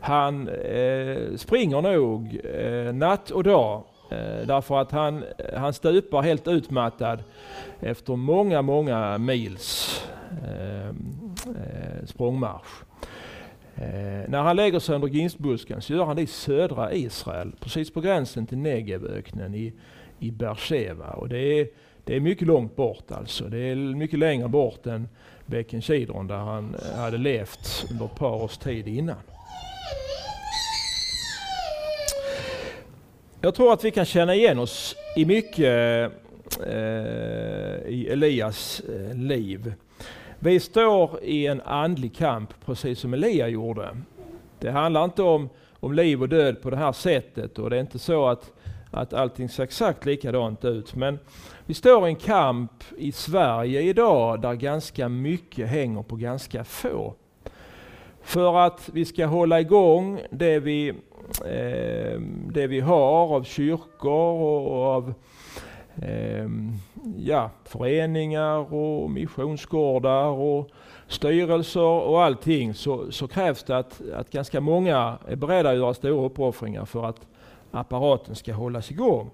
Han 0.00 0.48
eh, 0.48 1.36
springer 1.36 1.82
nog 1.82 2.40
eh, 2.44 2.94
natt 2.94 3.30
och 3.30 3.44
dag 3.44 3.82
Eh, 4.10 4.46
därför 4.46 4.80
att 4.80 4.92
han, 4.92 5.24
han 5.56 5.72
stupar 5.72 6.22
helt 6.22 6.48
utmattad 6.48 7.22
efter 7.80 8.16
många, 8.16 8.62
många 8.62 9.18
mils 9.18 10.00
eh, 10.44 10.88
eh, 10.88 12.04
språngmarsch. 12.06 12.84
Eh, 13.76 14.28
när 14.28 14.42
han 14.42 14.56
lägger 14.56 14.78
sig 14.78 14.94
under 14.94 15.08
ginstbusken 15.08 15.82
så 15.82 15.92
gör 15.92 16.04
han 16.04 16.16
det 16.16 16.22
i 16.22 16.26
södra 16.26 16.92
Israel, 16.92 17.52
precis 17.60 17.92
på 17.92 18.00
gränsen 18.00 18.46
till 18.46 18.58
Negevöknen 18.58 19.54
i, 19.54 19.72
i 20.18 20.30
Beersheva. 20.30 21.10
Och 21.10 21.28
det 21.28 21.60
är, 21.60 21.68
det 22.04 22.16
är 22.16 22.20
mycket 22.20 22.46
långt 22.46 22.76
bort 22.76 23.10
alltså. 23.10 23.44
Det 23.44 23.58
är 23.58 23.76
mycket 23.76 24.18
längre 24.18 24.48
bort 24.48 24.86
än 24.86 25.08
bäcken 25.46 25.82
Kidron 25.82 26.26
där 26.26 26.36
han 26.36 26.76
hade 26.96 27.18
levt 27.18 27.86
under 27.90 28.04
ett 28.04 28.14
par 28.14 28.42
års 28.44 28.58
tid 28.58 28.88
innan. 28.88 29.16
Jag 33.44 33.54
tror 33.54 33.72
att 33.72 33.84
vi 33.84 33.90
kan 33.90 34.04
känna 34.04 34.34
igen 34.34 34.58
oss 34.58 34.96
i 35.16 35.24
mycket 35.24 36.12
eh, 36.66 36.76
i 37.86 38.08
Elias 38.10 38.80
eh, 38.80 39.16
liv. 39.16 39.74
Vi 40.38 40.60
står 40.60 41.18
i 41.22 41.46
en 41.46 41.60
andlig 41.60 42.16
kamp 42.16 42.54
precis 42.66 42.98
som 42.98 43.14
Elia 43.14 43.48
gjorde. 43.48 43.96
Det 44.58 44.70
handlar 44.70 45.04
inte 45.04 45.22
om, 45.22 45.48
om 45.80 45.92
liv 45.92 46.22
och 46.22 46.28
död 46.28 46.62
på 46.62 46.70
det 46.70 46.76
här 46.76 46.92
sättet 46.92 47.58
och 47.58 47.70
det 47.70 47.76
är 47.76 47.80
inte 47.80 47.98
så 47.98 48.26
att, 48.26 48.52
att 48.90 49.12
allting 49.12 49.48
ser 49.48 49.62
exakt 49.62 50.06
likadant 50.06 50.64
ut. 50.64 50.94
Men 50.94 51.18
vi 51.66 51.74
står 51.74 52.06
i 52.06 52.10
en 52.10 52.16
kamp 52.16 52.84
i 52.96 53.12
Sverige 53.12 53.80
idag 53.80 54.40
där 54.40 54.54
ganska 54.54 55.08
mycket 55.08 55.68
hänger 55.68 56.02
på 56.02 56.16
ganska 56.16 56.64
få. 56.64 57.14
För 58.22 58.66
att 58.66 58.90
vi 58.92 59.04
ska 59.04 59.26
hålla 59.26 59.60
igång 59.60 60.20
det 60.30 60.58
vi, 60.58 60.94
eh, 61.40 62.20
det 62.52 62.66
vi 62.66 62.80
har 62.80 63.36
av 63.36 63.44
kyrkor 63.44 64.40
och 64.40 64.82
av 64.82 65.14
eh, 66.02 66.48
ja, 67.16 67.50
föreningar 67.64 68.74
och 68.74 69.10
missionsgårdar 69.10 70.26
och 70.26 70.70
styrelser 71.08 71.80
och 71.80 72.22
allting 72.22 72.74
så, 72.74 73.12
så 73.12 73.28
krävs 73.28 73.64
det 73.64 73.76
att, 73.76 74.02
att 74.14 74.30
ganska 74.30 74.60
många 74.60 75.18
är 75.28 75.36
beredda 75.36 75.70
att 75.70 75.76
göra 75.76 75.94
stora 75.94 76.26
uppoffringar 76.26 76.84
för 76.84 77.04
att 77.04 77.26
apparaten 77.70 78.34
ska 78.34 78.52
hållas 78.52 78.90
igång. 78.90 79.30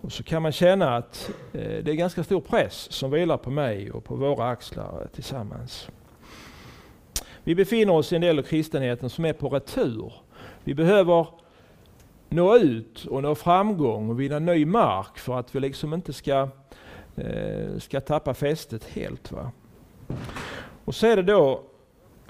Och 0.00 0.12
så 0.12 0.22
kan 0.22 0.42
man 0.42 0.52
känna 0.52 0.96
att 0.96 1.30
eh, 1.52 1.84
det 1.84 1.90
är 1.90 1.94
ganska 1.94 2.24
stor 2.24 2.40
press 2.40 2.92
som 2.92 3.10
vilar 3.10 3.36
på 3.36 3.50
mig 3.50 3.90
och 3.90 4.04
på 4.04 4.14
våra 4.14 4.48
axlar 4.48 5.08
tillsammans. 5.14 5.88
Vi 7.44 7.54
befinner 7.54 7.92
oss 7.92 8.12
i 8.12 8.14
en 8.14 8.20
del 8.20 8.38
av 8.38 8.42
kristenheten 8.42 9.10
som 9.10 9.24
är 9.24 9.32
på 9.32 9.48
retur. 9.48 10.12
Vi 10.64 10.74
behöver 10.74 11.26
nå 12.28 12.56
ut 12.56 13.04
och 13.04 13.22
nå 13.22 13.34
framgång 13.34 14.10
och 14.10 14.20
vinna 14.20 14.38
ny 14.38 14.66
mark 14.66 15.18
för 15.18 15.38
att 15.38 15.54
vi 15.54 15.60
liksom 15.60 15.94
inte 15.94 16.12
ska, 16.12 16.48
eh, 17.16 17.78
ska 17.78 18.00
tappa 18.00 18.34
fästet 18.34 18.84
helt. 18.84 19.32
Va? 19.32 19.52
Och 20.84 20.94
så 20.94 21.06
är 21.06 21.16
det 21.16 21.22
då 21.22 21.62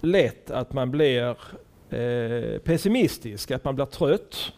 lätt 0.00 0.50
att 0.50 0.72
man 0.72 0.90
blir 0.90 1.36
eh, 1.90 2.58
pessimistisk, 2.58 3.50
att 3.50 3.64
man 3.64 3.74
blir 3.74 3.86
trött. 3.86 4.52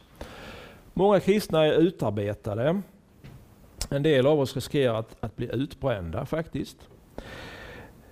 Många 0.95 1.21
kristna 1.21 1.65
är 1.65 1.73
utarbetade. 1.73 2.83
En 3.91 4.03
del 4.03 4.27
av 4.27 4.41
oss 4.41 4.55
riskerar 4.55 4.95
att, 4.95 5.17
att 5.21 5.37
bli 5.37 5.51
utbrända 5.53 6.27
faktiskt. 6.27 6.89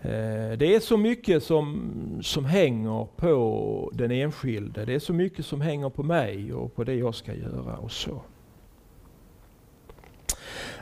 Eh, 0.04 0.58
det 0.58 0.74
är 0.74 0.80
så 0.80 0.96
mycket 0.96 1.42
som, 1.42 1.92
som 2.22 2.44
hänger 2.44 3.06
på 3.16 3.90
den 3.94 4.10
enskilde. 4.10 4.84
Det 4.84 4.94
är 4.94 4.98
så 4.98 5.12
mycket 5.12 5.46
som 5.46 5.60
hänger 5.60 5.90
på 5.90 6.02
mig 6.02 6.52
och 6.52 6.74
på 6.74 6.84
det 6.84 6.94
jag 6.94 7.14
ska 7.14 7.34
göra 7.34 7.76
och 7.76 7.92
så. 7.92 8.22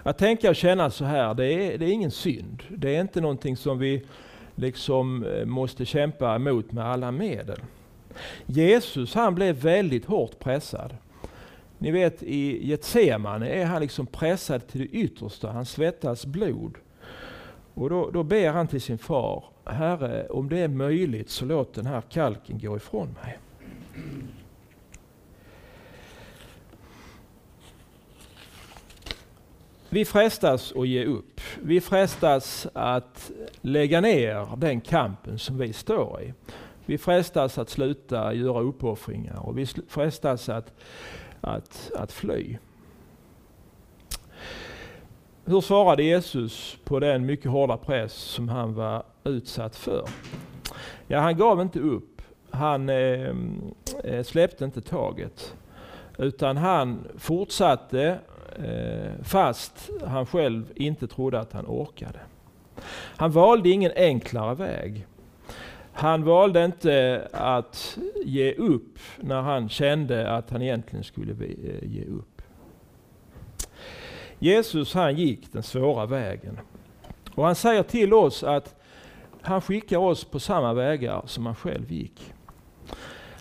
Att 0.03 0.19
tänka 0.19 0.51
och 0.51 0.57
känna 0.57 0.91
så 0.91 1.05
här, 1.05 1.35
det 1.35 1.47
är, 1.47 1.79
det 1.79 1.85
är 1.85 1.93
ingen 1.93 2.11
synd. 2.11 2.63
Det 2.69 2.97
är 2.97 3.01
inte 3.01 3.21
någonting 3.21 3.57
som 3.57 3.79
vi 3.79 4.03
liksom 4.55 5.25
eh, 5.25 5.45
måste 5.45 5.85
kämpa 5.85 6.35
emot 6.35 6.73
med 6.73 6.85
alla 6.85 7.11
medel. 7.11 7.61
Jesus 8.47 9.15
han 9.15 9.35
blev 9.35 9.57
väldigt 9.57 10.05
hårt 10.05 10.39
pressad. 10.39 10.97
Ni 11.79 11.91
vet 11.91 12.23
i 12.23 12.69
Getsemane 12.69 13.49
är 13.49 13.65
han 13.65 13.83
liksom 13.83 14.07
pressad 14.07 14.67
till 14.67 14.81
det 14.81 14.87
yttersta. 14.87 15.51
Han 15.51 15.67
svettas 15.67 16.27
blod. 16.27 16.75
Och 17.75 17.91
då, 17.91 18.11
då 18.11 18.23
ber 18.23 18.53
han 18.53 18.69
till 18.69 18.81
sin 18.81 18.99
far, 18.99 19.45
Herre 19.65 20.27
om 20.27 20.49
det 20.49 20.59
är 20.59 20.69
möjligt 20.69 21.31
så 21.31 21.45
låt 21.45 21.75
den 21.75 21.87
här 21.87 22.01
kalken 22.01 22.59
gå 22.59 22.77
ifrån 22.77 23.17
mig. 23.23 23.39
Vi 29.89 30.05
frestas 30.05 30.73
att 30.77 30.89
ge 30.89 31.05
upp. 31.05 31.41
Vi 31.63 31.81
frestas 31.81 32.67
att 32.73 33.31
lägga 33.61 34.01
ner 34.01 34.57
den 34.57 34.81
kampen 34.81 35.39
som 35.39 35.59
vi 35.59 35.73
står 35.73 36.23
i. 36.23 36.35
Vi 36.87 36.99
frestas 36.99 37.59
att 37.59 37.69
sluta 37.69 38.35
göra 38.35 38.61
uppoffringar 38.61 39.47
och 39.47 39.59
vi 39.59 39.67
frestas 39.89 40.49
att, 40.49 40.73
att, 41.41 41.91
att 41.97 42.13
fly. 42.13 42.57
Hur 45.45 45.61
svarade 45.61 46.03
Jesus 46.03 46.79
på 46.85 47.01
den 47.01 47.27
mycket 47.27 47.51
hårda 47.51 47.77
press 47.77 48.13
som 48.13 48.49
han 48.49 48.75
var 48.75 49.03
utsatt 49.25 49.77
för? 49.77 50.09
Ja, 51.07 51.21
han 51.21 51.37
gav 51.37 51.61
inte 51.61 51.81
upp. 51.81 52.23
Han 52.51 52.89
eh, 52.89 53.35
eh, 54.05 54.23
släppte 54.25 54.65
inte 54.65 54.81
taget. 54.81 55.55
Utan 56.19 56.57
han 56.57 57.05
fortsatte 57.19 58.19
eh, 58.57 59.25
fast 59.25 59.91
han 60.07 60.27
själv 60.27 60.73
inte 60.75 61.07
trodde 61.07 61.41
att 61.41 61.53
han 61.53 61.67
orkade. 61.67 62.21
Han 63.17 63.31
valde 63.31 63.69
ingen 63.69 63.93
enklare 63.97 64.55
väg. 64.55 65.07
Han 65.93 66.25
valde 66.25 66.65
inte 66.65 67.29
att 67.33 67.99
ge 68.25 68.55
upp 68.55 68.99
när 69.21 69.41
han 69.41 69.69
kände 69.69 70.31
att 70.31 70.51
han 70.51 70.63
egentligen 70.63 71.05
skulle 71.05 71.33
eh, 71.33 71.91
ge 71.91 72.05
upp. 72.05 72.32
Jesus 74.43 74.95
han 74.95 75.17
gick 75.17 75.53
den 75.53 75.63
svåra 75.63 76.07
vägen. 76.07 76.59
Och 77.35 77.45
han 77.45 77.55
säger 77.55 77.83
till 77.83 78.15
oss 78.15 78.43
att 78.43 78.75
han 79.43 79.61
skickar 79.61 79.99
oss 79.99 80.25
på 80.25 80.41
samma 80.41 80.75
vägar 80.75 81.23
som 81.27 81.47
han 81.47 81.55
själv 81.55 81.93
gick. 81.93 82.33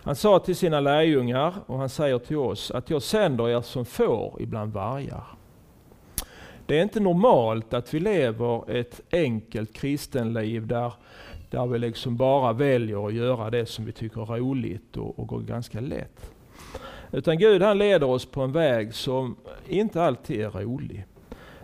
Han 0.03 0.15
sa 0.15 0.39
till 0.39 0.55
sina 0.55 0.79
lärjungar 0.79 1.53
och 1.65 1.77
han 1.77 1.89
säger 1.89 2.20
till 2.20 2.38
oss 2.38 2.72
att 2.72 2.89
jag 2.89 3.01
sänder 3.01 3.50
er 3.50 3.62
som 3.62 3.86
får 3.86 4.41
ibland 4.41 4.74
vargar. 4.74 5.24
Det 6.65 6.79
är 6.79 6.84
inte 6.84 7.00
normalt 7.00 7.74
att 7.74 7.93
vi 7.93 8.00
lever 8.00 8.72
ett 8.72 9.01
enkelt 9.12 9.74
kristenliv 9.74 10.67
där, 10.67 10.93
där 11.50 11.67
vi 11.67 11.79
liksom 11.79 12.17
bara 12.17 12.53
väljer 12.53 13.08
att 13.08 13.13
göra 13.13 13.50
det 13.50 13.65
som 13.65 13.86
vi 13.86 13.91
tycker 13.91 14.22
är 14.22 14.39
roligt 14.39 14.98
och, 14.98 15.20
och 15.20 15.27
går 15.27 15.39
ganska 15.39 15.79
lätt. 15.79 16.31
Utan 17.11 17.37
Gud 17.37 17.61
han 17.61 17.77
leder 17.77 18.07
oss 18.07 18.25
på 18.25 18.41
en 18.41 18.51
väg 18.51 18.93
som 18.93 19.35
inte 19.67 20.03
alltid 20.03 20.41
är 20.41 20.49
rolig. 20.49 21.05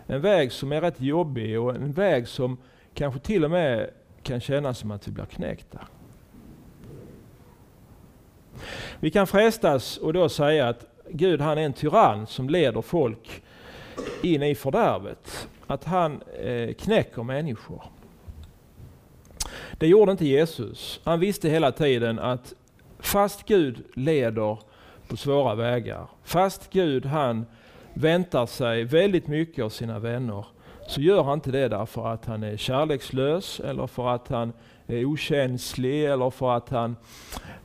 En 0.06 0.20
väg 0.20 0.52
som 0.52 0.72
är 0.72 0.80
rätt 0.80 1.00
jobbig 1.00 1.60
och 1.60 1.74
en 1.74 1.92
väg 1.92 2.28
som 2.28 2.56
kanske 2.94 3.20
till 3.20 3.44
och 3.44 3.50
med 3.50 3.90
kan 4.22 4.40
kännas 4.40 4.78
som 4.78 4.90
att 4.90 5.08
vi 5.08 5.12
blir 5.12 5.24
knäckta. 5.24 5.80
Vi 9.00 9.10
kan 9.10 9.26
frestas 9.26 9.96
och 9.96 10.12
då 10.12 10.28
säga 10.28 10.68
att 10.68 10.86
Gud 11.10 11.40
han 11.40 11.58
är 11.58 11.62
en 11.62 11.72
tyrann 11.72 12.26
som 12.26 12.48
leder 12.50 12.82
folk 12.82 13.42
in 14.22 14.42
i 14.42 14.54
fördärvet. 14.54 15.48
Att 15.66 15.84
han 15.84 16.22
eh, 16.42 16.74
knäcker 16.74 17.22
människor. 17.22 17.82
Det 19.78 19.86
gjorde 19.86 20.12
inte 20.12 20.26
Jesus. 20.26 21.00
Han 21.04 21.20
visste 21.20 21.48
hela 21.48 21.72
tiden 21.72 22.18
att 22.18 22.54
fast 22.98 23.46
Gud 23.46 23.84
leder 23.94 24.58
på 25.08 25.16
svåra 25.16 25.54
vägar, 25.54 26.06
fast 26.24 26.70
Gud 26.72 27.06
han 27.06 27.46
väntar 27.94 28.46
sig 28.46 28.84
väldigt 28.84 29.26
mycket 29.26 29.64
av 29.64 29.68
sina 29.68 29.98
vänner, 29.98 30.46
så 30.86 31.00
gör 31.00 31.22
han 31.22 31.34
inte 31.34 31.50
det 31.50 31.68
därför 31.68 32.06
att 32.06 32.26
han 32.26 32.42
är 32.42 32.56
kärlekslös 32.56 33.60
eller 33.60 33.86
för 33.86 34.08
att 34.08 34.28
han 34.28 34.52
är 34.86 35.04
okänslig 35.04 36.04
eller 36.04 36.30
för 36.30 36.56
att 36.56 36.68
han, 36.68 36.96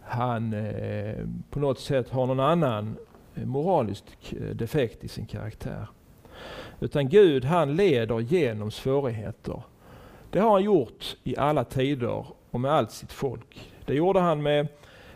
han 0.02 0.54
eh, 0.54 1.16
på 1.50 1.60
något 1.60 1.80
sätt 1.80 2.10
har 2.10 2.26
någon 2.26 2.40
annan 2.40 2.96
eh, 3.36 3.46
moralisk 3.46 4.34
eh, 4.34 4.56
defekt 4.56 5.04
i 5.04 5.08
sin 5.08 5.26
karaktär. 5.26 5.88
Utan 6.80 7.10
Gud 7.10 7.46
han 7.46 7.76
leder 7.76 8.20
genom 8.20 8.72
svårigheter. 8.72 9.62
Det 10.32 10.40
har 10.40 10.52
han 10.52 10.64
gjort 10.64 11.16
i 11.24 11.38
alla 11.38 11.64
tider 11.64 12.26
och 12.52 12.60
med 12.60 12.72
allt 12.72 12.92
sitt 12.92 13.12
folk. 13.12 13.72
Det 13.86 13.94
gjorde 13.94 14.20
han 14.20 14.42
med 14.42 14.68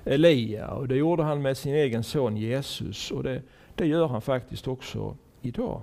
Elia 0.07 0.67
och 0.67 0.87
det 0.87 0.95
gjorde 0.95 1.23
han 1.23 1.41
med 1.41 1.57
sin 1.57 1.75
egen 1.75 2.03
son 2.03 2.37
Jesus 2.37 3.11
och 3.11 3.23
det, 3.23 3.41
det 3.75 3.85
gör 3.85 4.07
han 4.07 4.21
faktiskt 4.21 4.67
också 4.67 5.17
idag. 5.41 5.81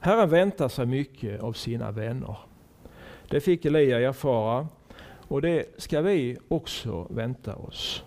Herren 0.00 0.28
väntar 0.28 0.68
sig 0.68 0.86
mycket 0.86 1.40
av 1.40 1.52
sina 1.52 1.90
vänner. 1.90 2.36
Det 3.28 3.40
fick 3.40 3.64
Elia 3.64 4.00
erfara 4.00 4.68
och 5.28 5.42
det 5.42 5.80
ska 5.80 6.00
vi 6.00 6.38
också 6.48 7.06
vänta 7.10 7.56
oss. 7.56 8.04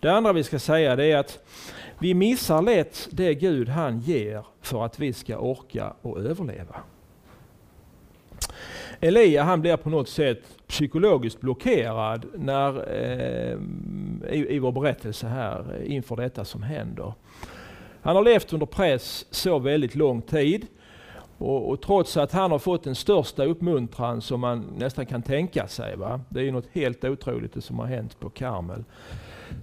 Det 0.00 0.08
andra 0.08 0.32
vi 0.32 0.44
ska 0.44 0.58
säga 0.58 0.96
det 0.96 1.12
är 1.12 1.16
att 1.16 1.44
vi 1.98 2.14
missar 2.14 2.62
lätt 2.62 3.08
det 3.10 3.34
Gud 3.34 3.68
han 3.68 4.00
ger 4.00 4.44
för 4.60 4.84
att 4.84 4.98
vi 4.98 5.12
ska 5.12 5.38
orka 5.38 5.94
och 6.02 6.18
överleva. 6.18 6.76
Elia 9.00 9.42
han 9.42 9.60
blir 9.60 9.76
på 9.76 9.90
något 9.90 10.08
sätt 10.08 10.42
psykologiskt 10.66 11.40
blockerad 11.40 12.26
när, 12.34 12.92
eh, 12.92 13.58
i, 14.34 14.54
i 14.54 14.58
vår 14.58 14.72
berättelse 14.72 15.26
här 15.26 15.76
eh, 15.80 15.94
inför 15.94 16.16
detta 16.16 16.44
som 16.44 16.62
händer. 16.62 17.12
Han 18.02 18.16
har 18.16 18.24
levt 18.24 18.52
under 18.52 18.66
press 18.66 19.26
så 19.30 19.58
väldigt 19.58 19.94
lång 19.94 20.22
tid 20.22 20.66
och, 21.38 21.70
och, 21.70 21.82
trots 21.82 22.16
att 22.16 22.32
han 22.32 22.50
har 22.50 22.58
fått 22.58 22.84
den 22.84 22.94
största 22.94 23.44
uppmuntran 23.44 24.20
som 24.22 24.40
man 24.40 24.66
nästan 24.76 25.06
kan 25.06 25.22
tänka 25.22 25.68
sig. 25.68 25.96
Va? 25.96 26.20
Det 26.28 26.40
är 26.40 26.44
ju 26.44 26.50
något 26.50 26.68
helt 26.72 27.04
otroligt 27.04 27.52
det 27.54 27.60
som 27.60 27.78
har 27.78 27.86
hänt 27.86 28.20
på 28.20 28.30
Karmel. 28.30 28.84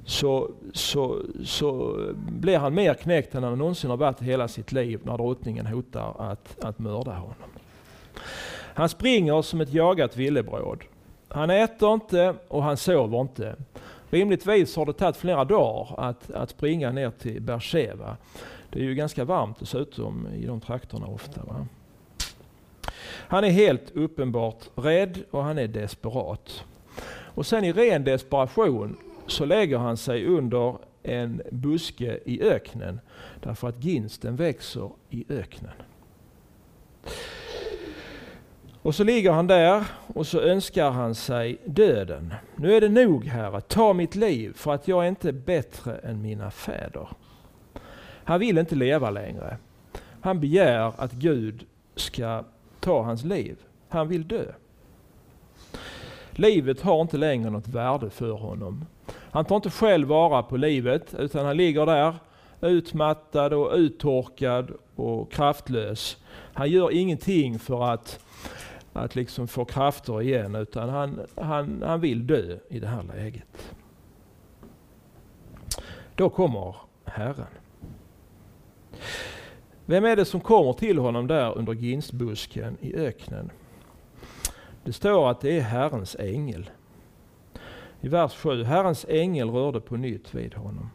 Så, 0.06 0.52
så, 0.74 1.22
så 1.44 2.00
blir 2.16 2.58
han 2.58 2.74
mer 2.74 2.94
knäckt 2.94 3.36
än 3.36 3.44
han 3.44 3.58
någonsin 3.58 3.90
har 3.90 3.98
varit 3.98 4.22
i 4.22 4.26
hela 4.26 4.48
sitt 4.48 4.72
liv 4.72 5.00
när 5.04 5.18
drottningen 5.18 5.66
hotar 5.66 6.16
att, 6.32 6.64
att 6.64 6.80
mörda 6.80 7.12
honom. 7.12 7.36
Han 8.78 8.90
springer 8.90 9.42
som 9.42 9.62
ett 9.62 9.74
jagat 9.74 10.18
villebråd. 10.18 10.84
Han 11.28 11.50
äter 11.50 11.94
inte 11.94 12.36
och 12.48 12.64
han 12.64 12.78
sover 12.78 13.22
inte. 13.22 13.56
Rimligtvis 14.10 14.76
har 14.76 14.86
det 14.86 14.94
tagit 14.94 15.18
flera 15.18 15.46
dagar 15.46 15.96
att, 15.98 16.32
att 16.32 16.50
springa 16.50 16.92
ner 16.92 17.12
till 17.12 17.42
Beersheba. 17.42 18.18
Det 18.70 18.80
är 18.80 18.84
ju 18.84 18.96
ganska 18.96 19.26
varmt 19.26 19.60
dessutom 19.60 20.28
i 20.28 20.46
de 20.46 20.62
trakterna 20.62 21.08
ofta. 21.08 21.42
Va? 21.44 21.68
Han 23.08 23.44
är 23.44 23.50
helt 23.50 23.92
uppenbart 23.96 24.70
rädd 24.76 25.24
och 25.32 25.44
han 25.44 25.58
är 25.58 25.68
desperat. 25.68 26.64
Och 27.10 27.46
sen 27.46 27.64
i 27.64 27.74
ren 27.74 28.04
desperation 28.04 28.98
så 29.28 29.46
lägger 29.46 29.78
han 29.78 29.98
sig 29.98 30.26
under 30.26 30.78
en 31.04 31.42
buske 31.52 32.20
i 32.26 32.42
öknen 32.42 33.00
därför 33.44 33.68
att 33.68 33.84
ginsten 33.84 34.36
växer 34.36 34.90
i 35.10 35.26
öknen. 35.30 35.74
Och 38.88 38.96
så 38.96 39.04
ligger 39.04 39.32
han 39.32 39.48
där 39.48 39.84
och 40.14 40.28
så 40.28 40.40
önskar 40.40 40.92
han 40.92 41.16
sig 41.16 41.58
döden. 41.66 42.34
Nu 42.56 42.76
är 42.76 42.82
det 42.82 42.90
nog 42.90 43.26
Herre, 43.26 43.62
ta 43.62 43.94
mitt 43.94 44.16
liv 44.16 44.54
för 44.56 44.74
att 44.74 44.88
jag 44.88 45.04
är 45.04 45.10
inte 45.10 45.34
bättre 45.34 45.96
än 45.98 46.22
mina 46.22 46.52
fäder. 46.52 47.08
Han 48.24 48.40
vill 48.40 48.58
inte 48.58 48.76
leva 48.76 49.10
längre. 49.10 49.58
Han 50.22 50.40
begär 50.40 50.94
att 50.98 51.12
Gud 51.12 51.66
ska 51.96 52.44
ta 52.80 53.04
hans 53.04 53.24
liv. 53.24 53.58
Han 53.90 54.08
vill 54.08 54.28
dö. 54.28 54.46
Livet 56.32 56.82
har 56.82 57.02
inte 57.02 57.18
längre 57.18 57.50
något 57.50 57.68
värde 57.68 58.10
för 58.10 58.32
honom. 58.32 58.86
Han 59.32 59.46
tar 59.46 59.56
inte 59.56 59.70
själv 59.70 60.08
vara 60.08 60.44
på 60.44 60.58
livet 60.58 61.16
utan 61.20 61.46
han 61.46 61.58
ligger 61.58 61.86
där 61.86 62.16
utmattad 62.62 63.54
och 63.54 63.74
uttorkad 63.74 64.72
och 64.96 65.32
kraftlös. 65.32 66.18
Han 66.54 66.70
gör 66.70 66.92
ingenting 66.92 67.60
för 67.60 67.84
att, 67.84 68.20
att 68.98 69.16
liksom 69.16 69.48
få 69.48 69.66
krafter 69.66 70.22
igen 70.22 70.56
utan 70.56 70.90
han, 70.90 71.20
han, 71.36 71.84
han 71.86 72.02
vill 72.02 72.28
dö 72.28 72.58
i 72.70 72.80
det 72.80 72.88
här 72.88 73.04
läget. 73.04 73.76
Då 76.16 76.30
kommer 76.30 76.76
Herren. 77.06 77.48
Vem 79.86 80.06
är 80.06 80.16
det 80.16 80.26
som 80.26 80.40
kommer 80.40 80.74
till 80.74 80.98
honom 80.98 81.28
där 81.28 81.58
under 81.58 81.74
ginstbusken 81.74 82.78
i 82.82 82.96
öknen? 82.96 83.52
Det 84.84 84.94
står 84.94 85.32
att 85.32 85.42
det 85.42 85.58
är 85.58 85.62
Herrens 85.62 86.16
ängel. 86.20 86.70
I 88.02 88.08
vers 88.08 88.36
7, 88.36 88.64
Herrens 88.64 89.06
ängel 89.10 89.50
rörde 89.50 89.80
på 89.80 89.98
nytt 89.98 90.36
vid 90.36 90.54
honom. 90.54 90.90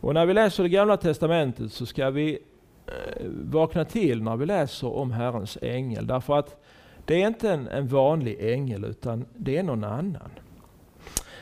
Och 0.00 0.14
när 0.14 0.26
vi 0.26 0.34
läser 0.34 0.62
det 0.62 0.68
gamla 0.68 0.96
testamentet 0.96 1.72
så 1.72 1.86
ska 1.86 2.10
vi 2.10 2.38
Eh, 2.86 3.26
vakna 3.28 3.84
till 3.84 4.22
när 4.22 4.36
vi 4.36 4.46
läser 4.46 4.92
om 4.96 5.10
Herrens 5.10 5.58
ängel. 5.62 6.06
Därför 6.06 6.38
att 6.38 6.62
det 7.04 7.22
är 7.22 7.26
inte 7.26 7.50
en, 7.50 7.68
en 7.68 7.88
vanlig 7.88 8.52
ängel 8.52 8.84
utan 8.84 9.24
det 9.36 9.56
är 9.56 9.62
någon 9.62 9.84
annan. 9.84 10.30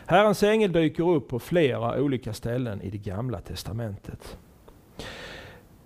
Herrens 0.07 0.43
ängel 0.43 0.73
dyker 0.73 1.09
upp 1.09 1.29
på 1.29 1.39
flera 1.39 2.03
olika 2.03 2.33
ställen 2.33 2.83
i 2.83 2.91
det 2.91 2.99
gamla 2.99 3.41
testamentet. 3.41 4.39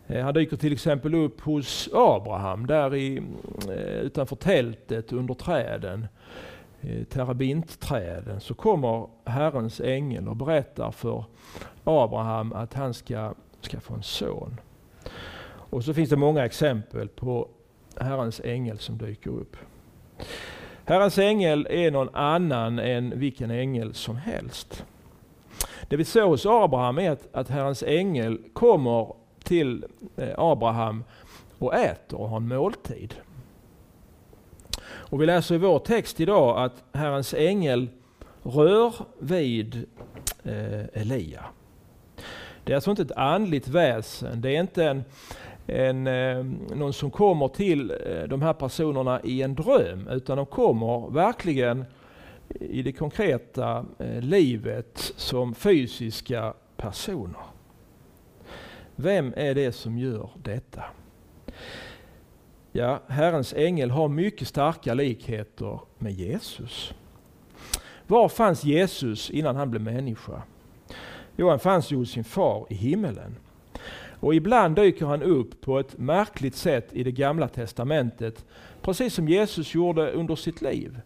Eh, 0.06 0.24
han 0.24 0.34
dyker 0.34 0.56
till 0.56 0.72
exempel 0.72 1.14
upp 1.14 1.40
hos 1.40 1.88
Abraham 1.92 2.66
där 2.66 2.94
i, 2.94 3.22
eh, 3.68 3.98
utanför 3.98 4.36
tältet 4.36 5.12
under 5.12 5.34
träden, 5.34 6.06
Terabintträden. 7.08 8.40
Så 8.40 8.54
kommer 8.54 9.06
Herrens 9.24 9.80
ängel 9.80 10.28
och 10.28 10.36
berättar 10.36 10.90
för 10.90 11.24
Abraham 11.84 12.52
att 12.52 12.74
han 12.74 12.94
ska, 12.94 13.34
ska 13.60 13.80
få 13.80 13.94
en 13.94 14.02
son. 14.02 14.60
Och 15.74 15.84
så 15.84 15.94
finns 15.94 16.10
det 16.10 16.16
många 16.16 16.44
exempel 16.44 17.08
på 17.08 17.48
Herrens 17.96 18.40
ängel 18.44 18.78
som 18.78 18.98
dyker 18.98 19.30
upp. 19.30 19.56
Herrens 20.84 21.18
ängel 21.18 21.66
är 21.70 21.90
någon 21.90 22.14
annan 22.14 22.78
än 22.78 23.18
vilken 23.18 23.50
ängel 23.50 23.94
som 23.94 24.16
helst. 24.16 24.84
Det 25.88 25.96
vi 25.96 26.04
såg 26.04 26.28
hos 26.28 26.46
Abraham 26.46 26.98
är 26.98 27.10
att, 27.10 27.28
att 27.32 27.48
Herrens 27.48 27.82
ängel 27.82 28.38
kommer 28.52 29.14
till 29.42 29.84
eh, 30.16 30.34
Abraham 30.38 31.04
och 31.58 31.74
äter 31.74 32.20
och 32.20 32.28
har 32.28 32.36
en 32.36 32.48
måltid. 32.48 33.14
Och 34.84 35.22
vi 35.22 35.26
läser 35.26 35.54
i 35.54 35.58
vår 35.58 35.78
text 35.78 36.20
idag 36.20 36.64
att 36.64 36.84
Herrens 36.92 37.34
ängel 37.34 37.88
rör 38.42 38.94
vid 39.18 39.86
eh, 40.44 40.84
Elia. 40.92 41.44
Det 42.64 42.72
är 42.72 42.74
alltså 42.74 42.90
inte 42.90 43.02
ett 43.02 43.12
andligt 43.12 43.68
väsen. 43.68 44.40
Det 44.40 44.56
är 44.56 44.60
inte 44.60 44.84
en, 44.84 45.04
en, 45.66 46.06
eh, 46.06 46.44
någon 46.76 46.92
som 46.92 47.10
kommer 47.10 47.48
till 47.48 47.90
eh, 47.90 48.22
de 48.28 48.42
här 48.42 48.52
personerna 48.52 49.20
i 49.22 49.42
en 49.42 49.54
dröm, 49.54 50.08
utan 50.08 50.36
de 50.36 50.46
kommer 50.46 51.10
verkligen 51.10 51.84
i 52.48 52.82
det 52.82 52.92
konkreta 52.92 53.86
eh, 53.98 54.20
livet 54.20 55.12
som 55.16 55.54
fysiska 55.54 56.54
personer. 56.76 57.40
Vem 58.96 59.32
är 59.36 59.54
det 59.54 59.72
som 59.72 59.98
gör 59.98 60.30
detta? 60.42 60.82
Ja, 62.72 63.00
Herrens 63.06 63.54
ängel 63.54 63.90
har 63.90 64.08
mycket 64.08 64.48
starka 64.48 64.94
likheter 64.94 65.80
med 65.98 66.12
Jesus. 66.12 66.94
Var 68.06 68.28
fanns 68.28 68.64
Jesus 68.64 69.30
innan 69.30 69.56
han 69.56 69.70
blev 69.70 69.82
människa? 69.82 70.42
Jo, 71.36 71.48
han 71.48 71.58
fanns 71.58 71.92
ju 71.92 71.96
hos 71.96 72.10
sin 72.10 72.24
far 72.24 72.66
i 72.70 72.74
himmelen. 72.74 73.36
Och 74.24 74.34
ibland 74.34 74.76
dyker 74.76 75.06
han 75.06 75.22
upp 75.22 75.60
på 75.60 75.78
ett 75.78 75.98
märkligt 75.98 76.54
sätt 76.54 76.88
i 76.92 77.02
det 77.02 77.12
gamla 77.12 77.48
testamentet, 77.48 78.44
precis 78.82 79.14
som 79.14 79.28
Jesus 79.28 79.74
gjorde 79.74 80.10
under 80.10 80.36
sitt 80.36 80.62
liv. 80.62 81.00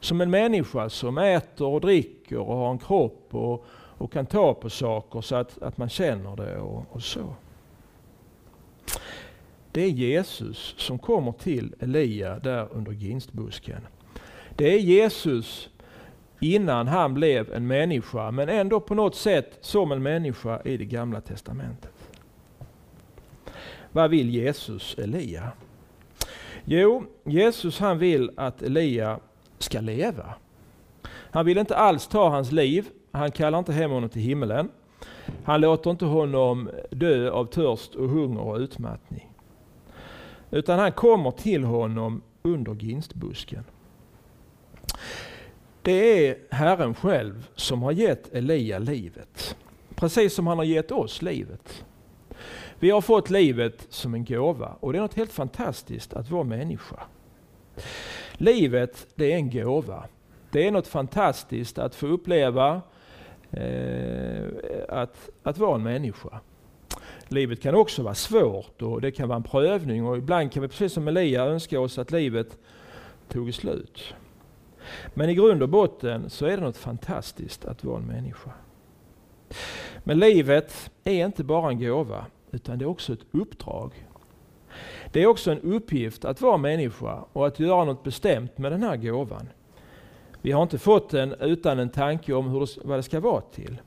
Som 0.00 0.20
en 0.20 0.30
människa 0.30 0.88
som 0.88 1.18
äter 1.18 1.66
och 1.66 1.80
dricker 1.80 2.38
och 2.38 2.56
har 2.56 2.70
en 2.70 2.78
kropp 2.78 3.28
och, 3.30 3.64
och 3.70 4.12
kan 4.12 4.26
ta 4.26 4.54
på 4.54 4.70
saker 4.70 5.20
så 5.20 5.36
att, 5.36 5.62
att 5.62 5.78
man 5.78 5.88
känner 5.88 6.36
det 6.36 6.58
och, 6.58 6.84
och 6.90 7.02
så. 7.02 7.34
Det 9.72 9.82
är 9.82 9.90
Jesus 9.90 10.74
som 10.78 10.98
kommer 10.98 11.32
till 11.32 11.74
Elia 11.80 12.38
där 12.38 12.68
under 12.72 12.92
ginstbusken. 12.92 13.80
Det 14.56 14.74
är 14.74 14.78
Jesus 14.78 15.68
innan 16.40 16.88
han 16.88 17.14
blev 17.14 17.52
en 17.52 17.66
människa, 17.66 18.30
men 18.30 18.48
ändå 18.48 18.80
på 18.80 18.94
något 18.94 19.14
sätt 19.14 19.58
som 19.60 19.92
en 19.92 20.02
människa 20.02 20.62
i 20.64 20.76
det 20.76 20.84
gamla 20.84 21.20
testamentet. 21.20 21.93
Vad 23.94 24.10
vill 24.10 24.30
Jesus 24.30 24.94
Elia? 24.98 25.52
Jo, 26.64 27.04
Jesus 27.24 27.78
han 27.78 27.98
vill 27.98 28.30
att 28.36 28.62
Elia 28.62 29.20
ska 29.58 29.80
leva. 29.80 30.34
Han 31.06 31.46
vill 31.46 31.58
inte 31.58 31.76
alls 31.76 32.06
ta 32.06 32.28
hans 32.28 32.52
liv. 32.52 32.88
Han 33.12 33.30
kallar 33.30 33.58
inte 33.58 33.72
hem 33.72 33.90
honom 33.90 34.10
till 34.10 34.22
himmelen. 34.22 34.68
Han 35.44 35.60
låter 35.60 35.90
inte 35.90 36.04
honom 36.04 36.70
dö 36.90 37.30
av 37.30 37.44
törst 37.44 37.94
och 37.94 38.08
hunger 38.08 38.40
och 38.40 38.56
utmattning. 38.56 39.30
Utan 40.50 40.78
han 40.78 40.92
kommer 40.92 41.30
till 41.30 41.64
honom 41.64 42.22
under 42.42 42.74
ginstbusken. 42.74 43.64
Det 45.82 46.28
är 46.28 46.38
Herren 46.50 46.94
själv 46.94 47.48
som 47.54 47.82
har 47.82 47.92
gett 47.92 48.34
Elia 48.34 48.78
livet. 48.78 49.56
Precis 49.94 50.34
som 50.34 50.46
han 50.46 50.58
har 50.58 50.64
gett 50.64 50.90
oss 50.90 51.22
livet. 51.22 51.84
Vi 52.84 52.90
har 52.90 53.00
fått 53.00 53.30
livet 53.30 53.86
som 53.88 54.14
en 54.14 54.24
gåva 54.24 54.76
och 54.80 54.92
det 54.92 54.98
är 54.98 55.02
något 55.02 55.14
helt 55.14 55.32
fantastiskt 55.32 56.14
att 56.14 56.30
vara 56.30 56.44
människa. 56.44 57.00
Livet, 58.32 59.06
det 59.14 59.32
är 59.32 59.36
en 59.36 59.50
gåva. 59.50 60.04
Det 60.50 60.66
är 60.66 60.70
något 60.70 60.86
fantastiskt 60.86 61.78
att 61.78 61.94
få 61.94 62.06
uppleva 62.06 62.82
eh, 63.50 64.44
att, 64.88 65.30
att 65.42 65.58
vara 65.58 65.74
en 65.74 65.82
människa. 65.82 66.40
Livet 67.28 67.62
kan 67.62 67.74
också 67.74 68.02
vara 68.02 68.14
svårt 68.14 68.82
och 68.82 69.00
det 69.00 69.10
kan 69.10 69.28
vara 69.28 69.36
en 69.36 69.42
prövning 69.42 70.06
och 70.06 70.16
ibland 70.16 70.52
kan 70.52 70.62
vi 70.62 70.68
precis 70.68 70.92
som 70.92 71.08
Elia 71.08 71.44
önska 71.44 71.80
oss 71.80 71.98
att 71.98 72.10
livet 72.10 72.58
tog 73.28 73.54
slut. 73.54 74.14
Men 75.14 75.30
i 75.30 75.34
grund 75.34 75.62
och 75.62 75.68
botten 75.68 76.30
så 76.30 76.46
är 76.46 76.56
det 76.56 76.62
något 76.62 76.76
fantastiskt 76.76 77.64
att 77.64 77.84
vara 77.84 77.98
en 77.98 78.06
människa. 78.06 78.50
Men 80.04 80.18
livet 80.18 80.90
är 81.04 81.26
inte 81.26 81.44
bara 81.44 81.70
en 81.70 81.80
gåva 81.80 82.26
utan 82.54 82.78
det 82.78 82.84
är 82.84 82.88
också 82.88 83.12
ett 83.12 83.26
uppdrag. 83.30 84.06
Det 85.12 85.22
är 85.22 85.26
också 85.26 85.50
en 85.50 85.60
uppgift 85.60 86.24
att 86.24 86.40
vara 86.40 86.56
människa 86.56 87.24
och 87.32 87.46
att 87.46 87.60
göra 87.60 87.84
något 87.84 88.04
bestämt 88.04 88.58
med 88.58 88.72
den 88.72 88.82
här 88.82 88.96
gåvan. 88.96 89.48
Vi 90.42 90.52
har 90.52 90.62
inte 90.62 90.78
fått 90.78 91.10
den 91.10 91.34
utan 91.40 91.78
en 91.78 91.88
tanke 91.88 92.34
om 92.34 92.48
hur 92.48 92.60
det, 92.60 92.66
vad 92.84 92.98
det 92.98 93.02
ska 93.02 93.20
vara 93.20 93.40
till. 93.40 93.80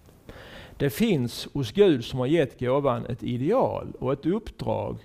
Det 0.78 0.90
finns 0.90 1.48
hos 1.54 1.72
Gud 1.72 2.06
som 2.06 2.20
har 2.20 2.28
gett 2.28 2.60
gåvan 2.60 3.06
ett 3.06 3.24
ideal 3.24 3.88
och 4.00 4.14
ett 4.14 4.26
uppdrag 4.26 4.98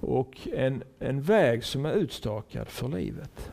och 0.00 0.48
en, 0.52 0.82
en 0.98 1.22
väg 1.22 1.64
som 1.64 1.86
är 1.86 1.92
utstakad 1.92 2.68
för 2.68 2.88
livet. 2.88 3.52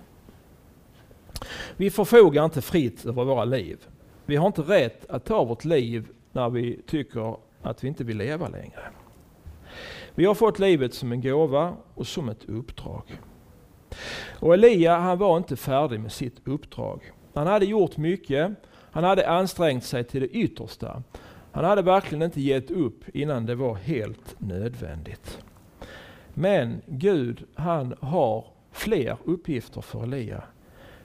Vi 1.78 1.90
förfogar 1.90 2.46
inte 2.46 2.62
fritt 2.62 3.06
över 3.06 3.24
våra 3.24 3.46
liv. 3.46 3.78
Vi 4.26 4.36
har 4.36 4.48
inte 4.48 4.62
rätt 4.62 5.10
att 5.10 5.26
ta 5.26 5.44
vårt 5.44 5.66
liv 5.66 6.08
när 6.32 6.50
vi 6.50 6.82
tycker 6.86 7.36
att 7.62 7.84
vi 7.84 7.88
inte 7.88 8.04
vill 8.04 8.18
leva 8.18 8.48
längre. 8.48 8.80
Vi 10.18 10.26
har 10.26 10.36
fått 10.36 10.60
livet 10.60 10.94
som 10.94 11.12
en 11.12 11.22
gåva 11.22 11.74
och 11.94 12.08
som 12.08 12.30
ett 12.30 12.46
uppdrag. 12.46 13.22
Och 14.40 14.54
Elia 14.54 14.98
han 14.98 15.18
var 15.18 15.38
inte 15.38 15.56
färdig 15.56 16.00
med 16.00 16.12
sitt 16.12 16.48
uppdrag. 16.48 17.12
Han 17.34 17.48
hade 17.48 17.66
gjort 17.66 17.98
mycket. 17.98 18.52
Han 18.92 19.04
hade 19.04 19.30
ansträngt 19.30 19.84
sig 19.84 20.04
till 20.04 20.22
det 20.22 20.28
yttersta. 20.28 21.04
Han 21.52 21.66
hade 21.66 21.82
verkligen 21.82 22.22
inte 22.22 22.42
gett 22.42 22.72
upp 22.72 23.04
innan 23.14 23.46
det 23.46 23.56
var 23.56 23.76
helt 23.76 24.36
nödvändigt. 24.40 25.40
Men 26.34 26.82
Gud 26.86 27.44
han 27.56 27.96
har 28.00 28.46
fler 28.72 29.18
uppgifter 29.24 29.82
för 29.82 30.04
Elia. 30.04 30.44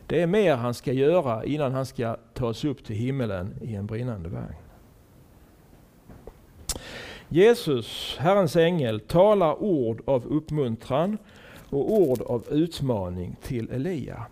Det 0.06 0.22
är 0.22 0.26
mer 0.26 0.56
han 0.56 0.74
ska 0.74 0.92
göra 0.92 1.44
innan 1.44 1.72
han 1.72 1.86
ska 1.86 2.16
tas 2.34 2.64
upp 2.64 2.84
till 2.84 2.96
himmelen 2.96 3.54
i 3.62 3.74
en 3.74 3.86
brinnande 3.86 4.28
vagn. 4.28 4.61
Jesus, 7.32 8.16
Herrens 8.18 8.56
ängel, 8.56 9.00
talar 9.00 9.62
ord 9.62 10.02
av 10.04 10.26
uppmuntran 10.26 11.18
och 11.70 11.92
ord 11.92 12.22
av 12.22 12.44
utmaning 12.50 13.36
till 13.42 13.70
Elia. 13.70 14.26